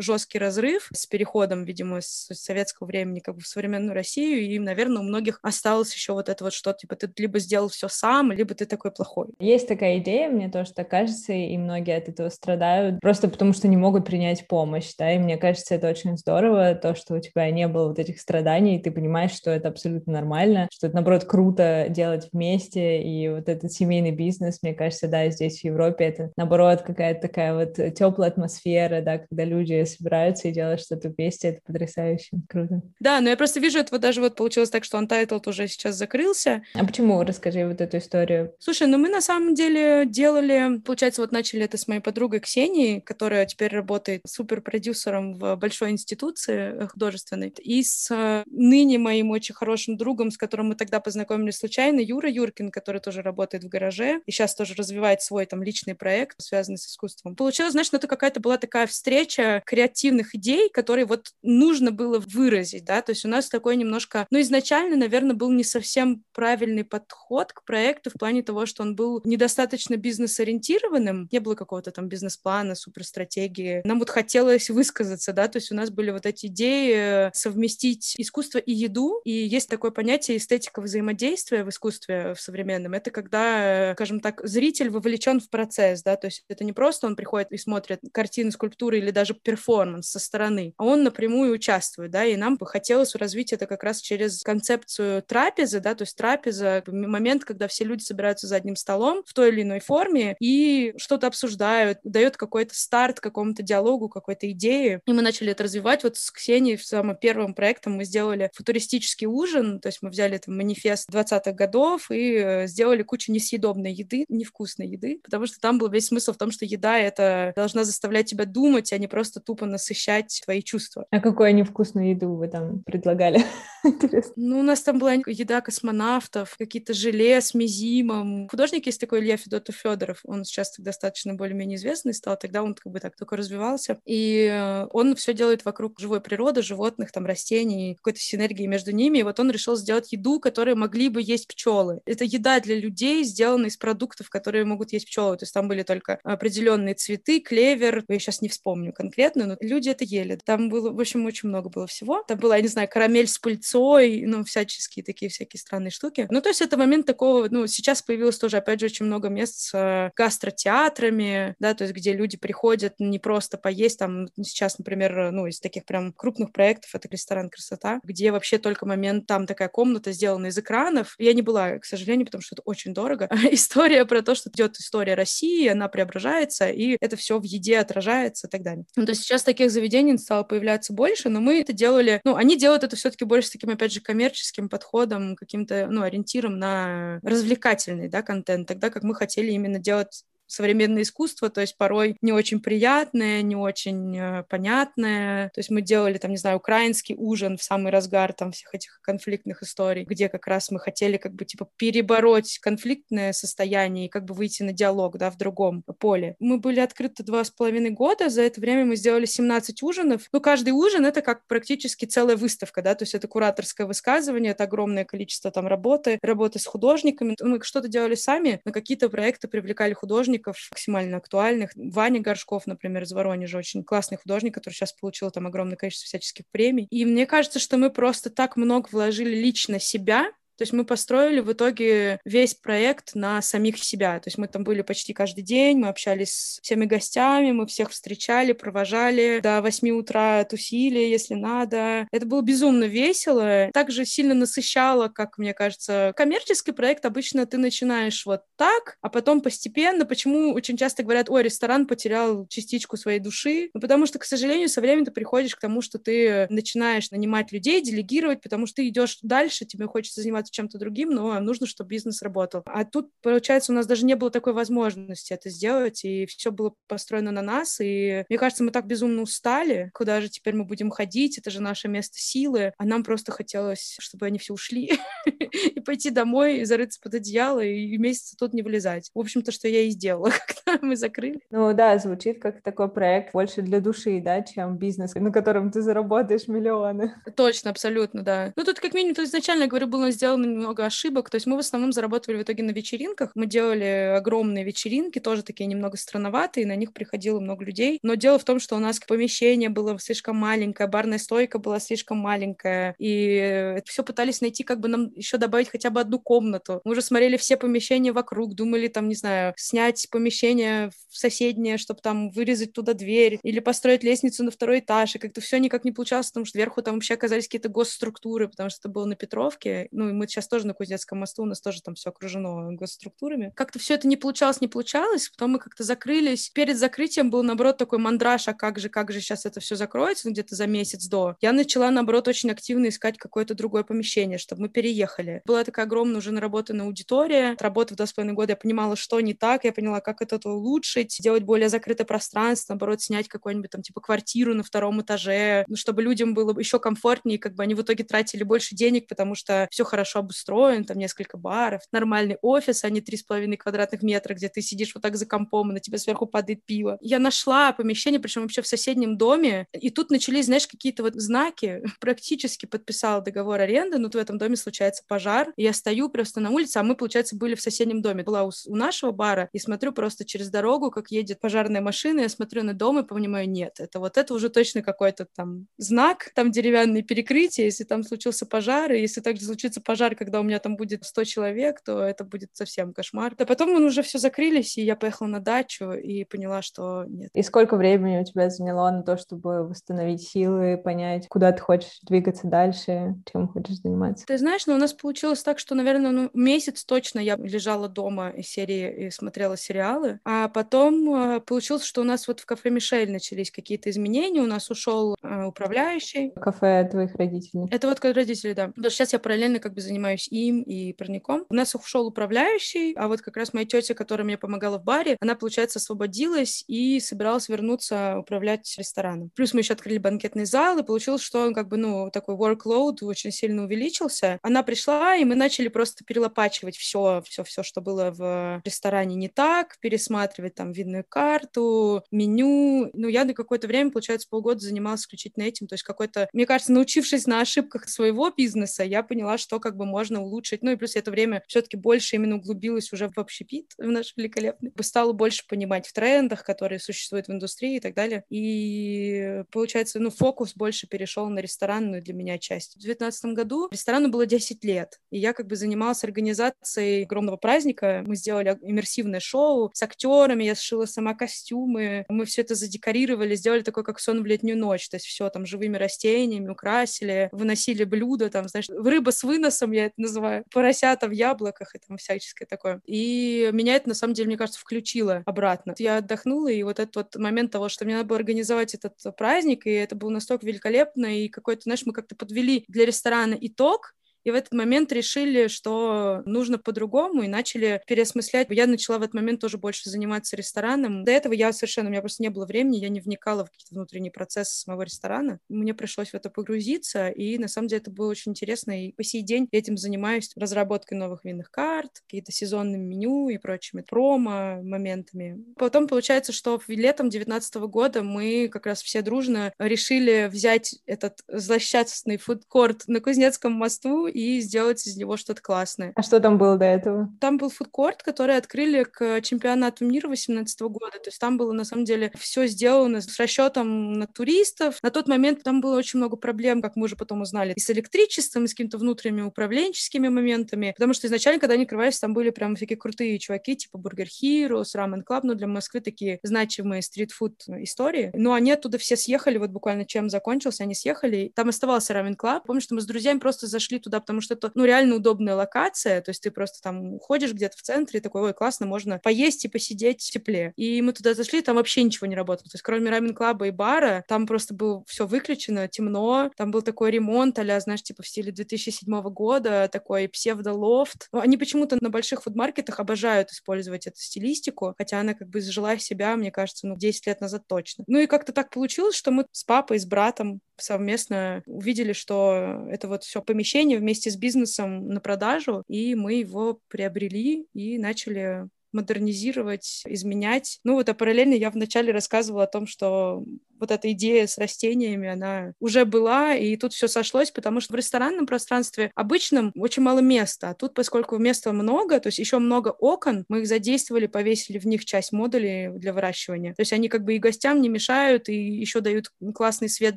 [0.00, 5.00] жесткий разрыв с переходом, видимо, с советского времени как бы в современную Россию, и, наверное,
[5.00, 8.54] у многих осталось еще вот это вот что, типа, ты либо сделал все сам, либо
[8.54, 9.28] ты такой плохой.
[9.38, 13.68] Есть такая идея, мне тоже так кажется, и многие от этого страдают, просто потому что
[13.68, 17.50] не могут принять помощь, да, и мне кажется, это очень здорово, то, что у тебя
[17.50, 21.24] не было вот этих страданий, и ты понимаешь, что это абсолютно нормально, что это, наоборот,
[21.24, 26.32] круто делать вместе, и вот этот семейный бизнес, мне кажется, да, здесь в Европе это,
[26.36, 31.60] наоборот, какая-то такая вот теплая атмосфера, да, когда люди собираются и делают что-то вместе, это
[31.64, 32.82] потрясающе, круто.
[33.00, 35.94] Да, но я просто вижу, это вот даже вот получилось так, что Untitled уже сейчас
[35.94, 36.62] закрылся.
[36.74, 37.22] А почему?
[37.22, 38.52] Расскажи вот эту историю.
[38.58, 43.02] Слушай, ну мы на самом деле делали, получается, вот начали это с моей подругой Ксенией,
[43.02, 49.54] которая теперь работает суперпродюсером в большой институции э, художественной, и с э, ныне моим очень
[49.54, 54.22] хорошим другом, с которым мы тогда познакомились случайно, Юра Юркин, который тоже работает в гараже,
[54.24, 57.36] и сейчас тоже развивает свой там личный проект, связанный с искусством.
[57.36, 63.02] Получилось, знаешь, это какая-то была такая встреча креативных идей, которые вот нужно было выразить, да,
[63.02, 67.62] то есть у нас такой немножко, ну, изначально, наверное, был не совсем правильный подход к
[67.66, 72.74] проекту в плане того, что он был недостаточно бизнес-ориентированный, структурированным, не было какого-то там бизнес-плана,
[72.74, 73.82] суперстратегии.
[73.84, 78.58] Нам вот хотелось высказаться, да, то есть у нас были вот эти идеи совместить искусство
[78.58, 82.94] и еду, и есть такое понятие эстетика взаимодействия в искусстве в современном.
[82.94, 87.16] Это когда, скажем так, зритель вовлечен в процесс, да, то есть это не просто он
[87.16, 92.24] приходит и смотрит картины, скульптуры или даже перформанс со стороны, а он напрямую участвует, да,
[92.24, 96.82] и нам бы хотелось развить это как раз через концепцию трапезы, да, то есть трапеза,
[96.86, 101.26] момент, когда все люди собираются за одним столом в той или иной форме и что-то
[101.26, 105.00] обсуждают, дает какой-то старт какому-то диалогу, какой-то идее.
[105.06, 106.04] И мы начали это развивать.
[106.04, 110.38] Вот с Ксенией в самым первым проектом мы сделали футуристический ужин, то есть мы взяли
[110.38, 115.78] там манифест 20-х годов и э, сделали кучу несъедобной еды, невкусной еды, потому что там
[115.78, 119.40] был весь смысл в том, что еда— это должна заставлять тебя думать, а не просто
[119.40, 121.06] тупо насыщать твои чувства.
[121.10, 123.44] А какую невкусную еду вы там предлагали?
[123.84, 124.32] Интересно.
[124.36, 128.48] Ну, у нас там была еда космонавтов, какие-то желе с мизимом.
[128.48, 130.20] Художник есть такой Илья Федотов Федоров.
[130.24, 132.36] Он сейчас достаточно более-менее известный стал.
[132.36, 133.98] Тогда он как бы так только развивался.
[134.04, 139.18] И э, он все делает вокруг живой природы, животных, там, растений, какой-то синергии между ними.
[139.18, 142.00] И вот он решил сделать еду, которую могли бы есть пчелы.
[142.04, 145.36] Это еда для людей, сделанная из продуктов, которые могут есть пчелы.
[145.36, 148.04] То есть там были только определенные цветы, клевер.
[148.08, 150.38] Я сейчас не вспомню конкретно, но люди это ели.
[150.44, 152.22] Там было, в общем, очень много было всего.
[152.26, 156.26] Там была, я не знаю, карамель с пыльцой, ну, всяческие такие всякие странные штуки.
[156.30, 159.58] Ну, то есть это момент такого, ну, сейчас появилось тоже, опять же, очень много мест
[159.58, 165.46] с гастротеатрами, да, то есть где люди приходят не просто поесть, там сейчас, например, ну,
[165.46, 170.12] из таких прям крупных проектов, это ресторан «Красота», где вообще только момент, там такая комната
[170.12, 171.14] сделана из экранов.
[171.18, 173.28] Я не была, к сожалению, потому что это очень дорого.
[173.50, 178.46] История про то, что идет история России, она преображается, и это все в еде отражается
[178.46, 178.84] и так далее.
[178.96, 182.56] Ну, то есть сейчас таких заведений стало появляться больше, но мы это делали, ну, они
[182.56, 188.22] делают это все-таки больше таким, опять же, коммерческим подходом, каким-то, ну, ориентиром на развлекательный, да,
[188.22, 193.42] контент, тогда как мы хотели именно делать современное искусство, то есть порой не очень приятное,
[193.42, 195.50] не очень э, понятное.
[195.50, 199.00] То есть мы делали, там, не знаю, украинский ужин в самый разгар там всех этих
[199.02, 204.24] конфликтных историй, где как раз мы хотели как бы типа перебороть конфликтное состояние и как
[204.24, 206.34] бы выйти на диалог, да, в другом поле.
[206.40, 210.28] Мы были открыты два с половиной года, за это время мы сделали 17 ужинов.
[210.32, 214.64] Ну, каждый ужин— это как практически целая выставка, да, то есть это кураторское высказывание, это
[214.64, 217.36] огромное количество там работы, работы с художниками.
[217.40, 221.70] Мы что-то делали сами, на какие-то проекты привлекали художников, художников максимально актуальных.
[221.74, 226.44] Ваня Горшков, например, из Воронежа, очень классный художник, который сейчас получил там огромное количество всяческих
[226.50, 226.86] премий.
[226.90, 231.38] И мне кажется, что мы просто так много вложили лично себя то есть мы построили
[231.38, 234.18] в итоге весь проект на самих себя.
[234.18, 237.90] То есть мы там были почти каждый день, мы общались с всеми гостями, мы всех
[237.90, 242.08] встречали, провожали, до 8 утра тусили, если надо.
[242.10, 243.70] Это было безумно весело.
[243.72, 246.12] Также сильно насыщало, как мне кажется.
[246.16, 250.04] Коммерческий проект обычно ты начинаешь вот так, а потом постепенно.
[250.04, 253.70] Почему очень часто говорят, ой, ресторан потерял частичку своей души?
[253.74, 257.52] Ну, потому что, к сожалению, со временем ты приходишь к тому, что ты начинаешь нанимать
[257.52, 261.66] людей, делегировать, потому что ты идешь дальше, тебе хочется заниматься заниматься чем-то другим, но нужно,
[261.66, 262.62] чтобы бизнес работал.
[262.66, 266.74] А тут, получается, у нас даже не было такой возможности это сделать, и все было
[266.88, 270.90] построено на нас, и мне кажется, мы так безумно устали, куда же теперь мы будем
[270.90, 275.80] ходить, это же наше место силы, а нам просто хотелось, чтобы они все ушли и
[275.80, 279.10] пойти домой, и зарыться под одеяло, и месяц тут не вылезать.
[279.14, 280.30] В общем-то, что я и сделала,
[280.66, 281.40] когда мы закрыли.
[281.50, 285.82] Ну да, звучит как такой проект больше для души, да, чем бизнес, на котором ты
[285.82, 287.14] заработаешь миллионы.
[287.36, 288.52] Точно, абсолютно, да.
[288.56, 291.30] Ну тут как минимум, то изначально, я говорю, было сделано сделано немного ошибок.
[291.30, 293.30] То есть мы в основном заработали в итоге на вечеринках.
[293.34, 297.98] Мы делали огромные вечеринки, тоже такие немного странноватые, на них приходило много людей.
[298.02, 302.18] Но дело в том, что у нас помещение было слишком маленькое, барная стойка была слишком
[302.18, 306.80] маленькая, и все пытались найти, как бы нам еще добавить хотя бы одну комнату.
[306.84, 312.30] Мы уже смотрели все помещения вокруг, думали там, не знаю, снять помещение соседнее, чтобы там
[312.30, 316.28] вырезать туда дверь, или построить лестницу на второй этаж, и как-то все никак не получалось,
[316.28, 320.08] потому что вверху там вообще оказались какие-то госструктуры, потому что это было на Петровке, ну
[320.08, 323.52] и мы сейчас тоже на Кузнецком мосту, у нас тоже там все окружено госструктурами.
[323.54, 326.50] Как-то все это не получалось, не получалось, потом мы как-то закрылись.
[326.50, 330.28] Перед закрытием был, наоборот, такой мандраж, а как же, как же сейчас это все закроется,
[330.28, 331.36] ну, где-то за месяц до.
[331.40, 335.42] Я начала, наоборот, очень активно искать какое-то другое помещение, чтобы мы переехали.
[335.44, 337.56] Была такая огромная уже наработанная аудитория.
[337.58, 340.38] Работа в два с половиной года, я понимала, что не так, я поняла, как это
[340.48, 345.76] улучшить, сделать более закрытое пространство, наоборот, снять какую-нибудь там, типа, квартиру на втором этаже, ну,
[345.76, 349.68] чтобы людям было еще комфортнее, как бы они в итоге тратили больше денег, потому что
[349.70, 354.02] все хорошо хорошо обустроен, там несколько баров, нормальный офис, а не три с половиной квадратных
[354.02, 356.98] метра, где ты сидишь вот так за компом, и на тебя сверху падает пиво.
[357.00, 361.82] Я нашла помещение, причем вообще в соседнем доме, и тут начались, знаешь, какие-то вот знаки.
[362.00, 366.50] Практически подписала договор аренды, но в этом доме случается пожар, и я стою просто на
[366.50, 368.24] улице, а мы, получается, были в соседнем доме.
[368.24, 372.28] Была у, у нашего бара, и смотрю просто через дорогу, как едет пожарная машина, я
[372.28, 376.50] смотрю на дом и понимаю, нет, это вот это уже точно какой-то там знак, там
[376.50, 380.76] деревянные перекрытия, если там случился пожар, и если также случится пожар, когда у меня там
[380.76, 383.34] будет 100 человек, то это будет совсем кошмар.
[383.38, 387.30] А потом мы уже все закрылись, и я поехала на дачу и поняла, что нет.
[387.34, 391.98] И сколько времени у тебя заняло на то, чтобы восстановить силы, понять, куда ты хочешь
[392.02, 394.26] двигаться дальше, чем хочешь заниматься?
[394.26, 398.30] Ты знаешь, ну у нас получилось так, что, наверное, ну, месяц точно я лежала дома
[398.30, 402.70] из серии и смотрела сериалы, а потом э, получилось, что у нас вот в кафе
[402.70, 406.32] Мишель начались какие-то изменения, у нас ушел э, управляющий.
[406.40, 407.68] Кафе твоих родителей?
[407.70, 408.68] Это вот как родители, да.
[408.68, 411.44] Потому что сейчас я параллельно как бы занимаюсь им и парником.
[411.48, 415.16] У нас ушел управляющий, а вот как раз моя тетя, которая мне помогала в баре,
[415.20, 419.30] она, получается, освободилась и собиралась вернуться управлять рестораном.
[419.34, 423.02] Плюс мы еще открыли банкетный зал, и получилось, что он как бы, ну, такой workload
[423.02, 424.38] очень сильно увеличился.
[424.42, 429.28] Она пришла, и мы начали просто перелопачивать все, все, все, что было в ресторане не
[429.28, 432.90] так, пересматривать там винную карту, меню.
[432.92, 435.66] Ну, я на какое-то время, получается, полгода занималась исключительно этим.
[435.66, 439.86] То есть какой-то, мне кажется, научившись на ошибках своего бизнеса, я поняла, что как бы
[439.86, 440.62] можно улучшить.
[440.62, 444.72] Ну и плюс это время все-таки больше именно углубилась уже в общепит в наш великолепный.
[444.80, 448.24] Стала больше понимать в трендах, которые существуют в индустрии и так далее.
[448.30, 452.72] И получается, ну, фокус больше перешел на ресторанную для меня часть.
[452.72, 458.02] В 2019 году ресторану было 10 лет, и я как бы занималась организацией огромного праздника.
[458.06, 463.62] Мы сделали иммерсивное шоу с актерами, я сшила сама костюмы, мы все это задекорировали, сделали
[463.62, 468.30] такой, как сон в летнюю ночь, то есть все там живыми растениями украсили, выносили блюда,
[468.30, 472.80] там, знаешь, рыба с выносом, я это называю, поросята в яблоках и там всяческое такое.
[472.86, 475.74] И меня это, на самом деле, мне кажется, включило обратно.
[475.78, 479.66] Я отдохнула, и вот этот вот момент того, что мне надо было организовать этот праздник,
[479.66, 483.94] и это было настолько великолепно, и какой-то, знаешь, мы как-то подвели для ресторана итог,
[484.28, 488.48] и в этот момент решили, что нужно по-другому, и начали переосмыслять.
[488.50, 491.02] Я начала в этот момент тоже больше заниматься рестораном.
[491.04, 493.74] До этого я совершенно, у меня просто не было времени, я не вникала в какие-то
[493.74, 495.40] внутренние процессы самого ресторана.
[495.48, 499.02] Мне пришлось в это погрузиться, и на самом деле это было очень интересно, и по
[499.02, 505.42] сей день этим занимаюсь разработкой новых винных карт, какие-то сезонными меню и прочими промо моментами.
[505.56, 512.18] Потом получается, что летом 2019 года мы как раз все дружно решили взять этот злосчастный
[512.18, 515.92] фудкорт на Кузнецком мосту и сделать из него что-то классное.
[515.94, 517.08] А что там было до этого?
[517.20, 520.98] Там был фудкорт, который открыли к чемпионату мира 2018 года.
[520.98, 524.78] То есть там было, на самом деле, все сделано с расчетом на туристов.
[524.82, 527.70] На тот момент там было очень много проблем, как мы уже потом узнали, и с
[527.70, 530.72] электричеством, и с какими-то внутренними управленческими моментами.
[530.76, 534.62] Потому что изначально, когда они открывались, там были прям всякие крутые чуваки, типа Burger Hero,
[534.62, 538.10] Ramen Club, но для Москвы такие значимые стритфуд истории.
[538.14, 541.30] Но они оттуда все съехали, вот буквально чем закончился, они съехали.
[541.36, 542.42] Там оставался Ramen Club.
[542.46, 546.00] Помню, что мы с друзьями просто зашли туда потому что это, ну, реально удобная локация,
[546.00, 549.44] то есть ты просто там ходишь где-то в центре, и такой, ой, классно, можно поесть
[549.44, 550.52] и посидеть в тепле.
[550.56, 554.04] И мы туда зашли, там вообще ничего не работало, то есть кроме рамен-клаба и бара,
[554.08, 558.32] там просто было все выключено, темно, там был такой ремонт а знаешь, типа в стиле
[558.32, 561.08] 2007 года, такой псевдо-лофт.
[561.12, 566.16] Они почему-то на больших фудмаркетах обожают использовать эту стилистику, хотя она как бы изжила себя,
[566.16, 567.84] мне кажется, ну, 10 лет назад точно.
[567.86, 572.88] Ну и как-то так получилось, что мы с папой, с братом совместно увидели, что это
[572.88, 579.82] вот все помещение вместе с бизнесом на продажу, и мы его приобрели и начали модернизировать,
[579.86, 580.60] изменять.
[580.64, 583.24] Ну вот, а параллельно я вначале рассказывала о том, что
[583.60, 587.76] вот эта идея с растениями, она уже была, и тут все сошлось, потому что в
[587.76, 592.68] ресторанном пространстве обычном очень мало места, а тут, поскольку места много, то есть еще много
[592.68, 596.54] окон, мы их задействовали, повесили в них часть модулей для выращивания.
[596.54, 599.96] То есть они как бы и гостям не мешают, и еще дают классный свет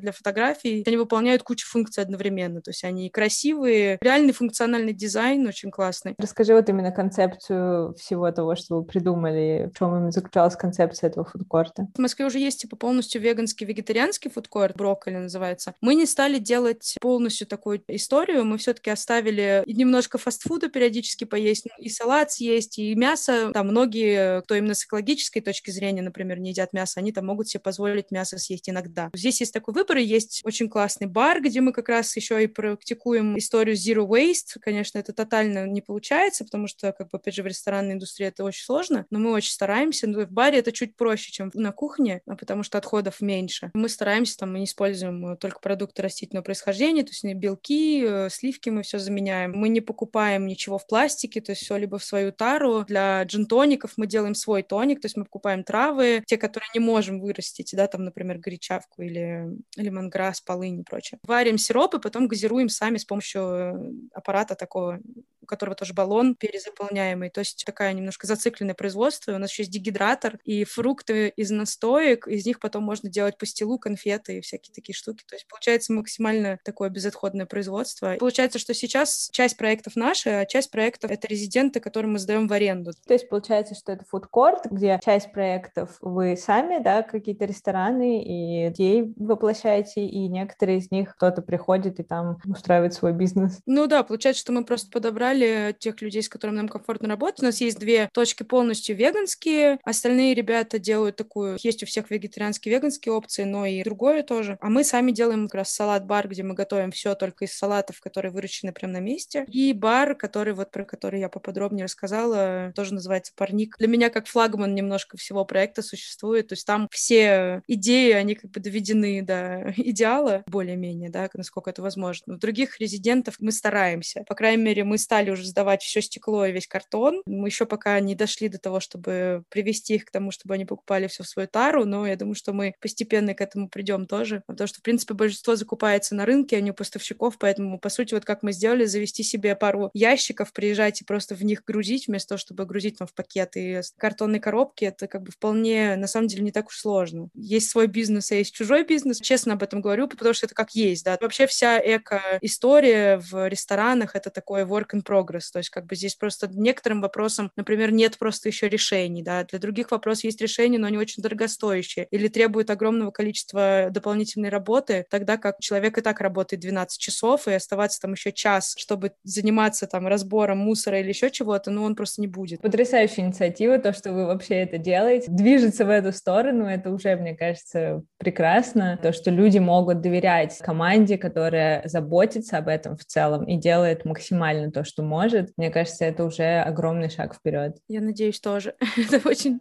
[0.00, 5.70] для фотографий, они выполняют кучу функций одновременно, то есть они красивые, реальный функциональный дизайн очень
[5.70, 6.14] классный.
[6.18, 11.24] Расскажи вот именно концепцию всего того, что вы придумали, в чем именно заключалась концепция этого
[11.24, 11.88] фудкорта?
[11.94, 16.38] В Москве уже есть типа полностью веганский веганский, вегетарианский фудкорт, брокколи называется, мы не стали
[16.38, 22.94] делать полностью такую историю, мы все-таки оставили немножко фастфуда периодически поесть, и салат съесть, и
[22.94, 23.50] мясо.
[23.52, 27.48] Там многие, кто именно с экологической точки зрения, например, не едят мясо, они там могут
[27.48, 29.10] себе позволить мясо съесть иногда.
[29.14, 32.46] Здесь есть такой выбор, и есть очень классный бар, где мы как раз еще и
[32.46, 34.58] практикуем историю zero waste.
[34.60, 38.44] Конечно, это тотально не получается, потому что, как бы, опять же, в ресторанной индустрии это
[38.44, 40.06] очень сложно, но мы очень стараемся.
[40.06, 43.70] Но в баре это чуть проще, чем на кухне, а потому что отходов меньше меньше.
[43.74, 48.70] Мы стараемся, там, мы не используем только продукты растительного происхождения, то есть белки, э, сливки
[48.70, 49.52] мы все заменяем.
[49.52, 52.84] Мы не покупаем ничего в пластике, то есть все либо в свою тару.
[52.84, 57.20] Для джин-тоников мы делаем свой тоник, то есть мы покупаем травы, те, которые не можем
[57.20, 61.18] вырастить, да, там, например, горячавку или лимонграсс, полынь и прочее.
[61.24, 65.00] Варим сироп и потом газируем сами с помощью э, аппарата такого
[65.42, 67.30] у которого тоже баллон перезаполняемый.
[67.30, 69.32] То есть такая немножко зацикленное производство.
[69.32, 72.26] У нас еще есть дегидратор и фрукты из настоек.
[72.28, 75.24] Из них потом можно делать пастилу, конфеты и всякие такие штуки.
[75.28, 78.16] То есть получается максимально такое безотходное производство.
[78.18, 82.52] Получается, что сейчас часть проектов наши, а часть проектов— это резиденты, которые мы сдаем в
[82.52, 82.92] аренду.
[83.06, 88.68] То есть получается, что это фудкорт, где часть проектов вы сами, да, какие-то рестораны и
[88.68, 93.60] идеи воплощаете, и некоторые из них кто-то приходит и там устраивает свой бизнес.
[93.66, 97.42] Ну да, получается, что мы просто подобрали подобрали тех людей, с которыми нам комфортно работать.
[97.42, 102.74] У нас есть две точки полностью веганские, остальные ребята делают такую, есть у всех вегетарианские,
[102.74, 104.58] веганские опции, но и другое тоже.
[104.60, 108.32] А мы сами делаем как раз салат-бар, где мы готовим все только из салатов, которые
[108.32, 109.44] выращены прямо на месте.
[109.48, 113.76] И бар, который вот про который я поподробнее рассказала, тоже называется парник.
[113.78, 116.48] Для меня как флагман немножко всего проекта существует.
[116.48, 121.82] То есть там все идеи, они как бы доведены до идеала более-менее, да, насколько это
[121.82, 122.34] возможно.
[122.34, 124.24] В других резидентов мы стараемся.
[124.28, 127.22] По крайней мере, мы стали уже сдавать все стекло и весь картон.
[127.26, 131.06] Мы еще пока не дошли до того, чтобы привести их к тому, чтобы они покупали
[131.06, 134.42] все в свою тару, но я думаю, что мы постепенно к этому придем тоже.
[134.46, 138.14] Потому что, в принципе, большинство закупается на рынке, а не у поставщиков, поэтому, по сути,
[138.14, 142.30] вот как мы сделали, завести себе пару ящиков, приезжать и просто в них грузить, вместо
[142.30, 146.42] того, чтобы грузить там в пакеты картонные коробки, это как бы вполне, на самом деле,
[146.42, 147.28] не так уж сложно.
[147.34, 149.20] Есть свой бизнес, а есть чужой бизнес.
[149.20, 151.16] Честно об этом говорю, потому что это как есть, да.
[151.20, 155.50] Вообще вся эко-история в ресторанах— это такой work in прогресс.
[155.50, 159.58] То есть как бы здесь просто некоторым вопросам, например, нет просто еще решений, да, для
[159.58, 165.36] других вопросов есть решения, но они очень дорогостоящие или требуют огромного количества дополнительной работы, тогда
[165.36, 170.06] как человек и так работает 12 часов, и оставаться там еще час, чтобы заниматься там
[170.06, 172.62] разбором мусора или еще чего-то, ну, он просто не будет.
[172.62, 177.36] Потрясающая инициатива, то, что вы вообще это делаете, движется в эту сторону, это уже, мне
[177.36, 183.56] кажется, прекрасно, то, что люди могут доверять команде, которая заботится об этом в целом и
[183.56, 187.76] делает максимально то, что может, мне кажется, это уже огромный шаг вперед.
[187.88, 188.74] Я надеюсь, тоже.
[188.96, 189.60] это очень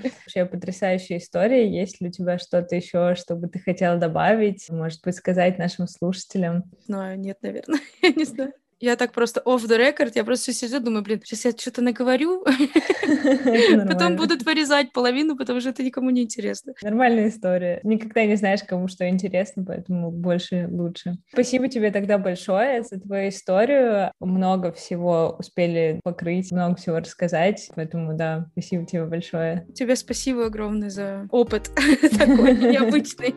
[0.02, 1.70] Вообще потрясающая история.
[1.70, 4.68] Есть ли у тебя что-то еще, что бы ты хотела добавить?
[4.70, 6.64] Может быть, сказать нашим слушателям?
[6.86, 7.80] Знаю, нет, наверное.
[8.02, 8.52] Я не знаю.
[8.80, 12.44] Я так просто off the record, я просто сижу, думаю, блин, сейчас я что-то наговорю,
[13.88, 16.72] потом будут вырезать половину, потому что это никому не интересно.
[16.82, 17.80] Нормальная история.
[17.82, 21.18] Никогда не знаешь, кому что интересно, поэтому больше лучше.
[21.30, 24.12] Спасибо тебе тогда большое за твою историю.
[24.18, 29.66] Много всего успели покрыть, много всего рассказать, поэтому да, спасибо тебе большое.
[29.74, 31.70] Тебе спасибо огромное за опыт
[32.18, 33.34] такой необычный.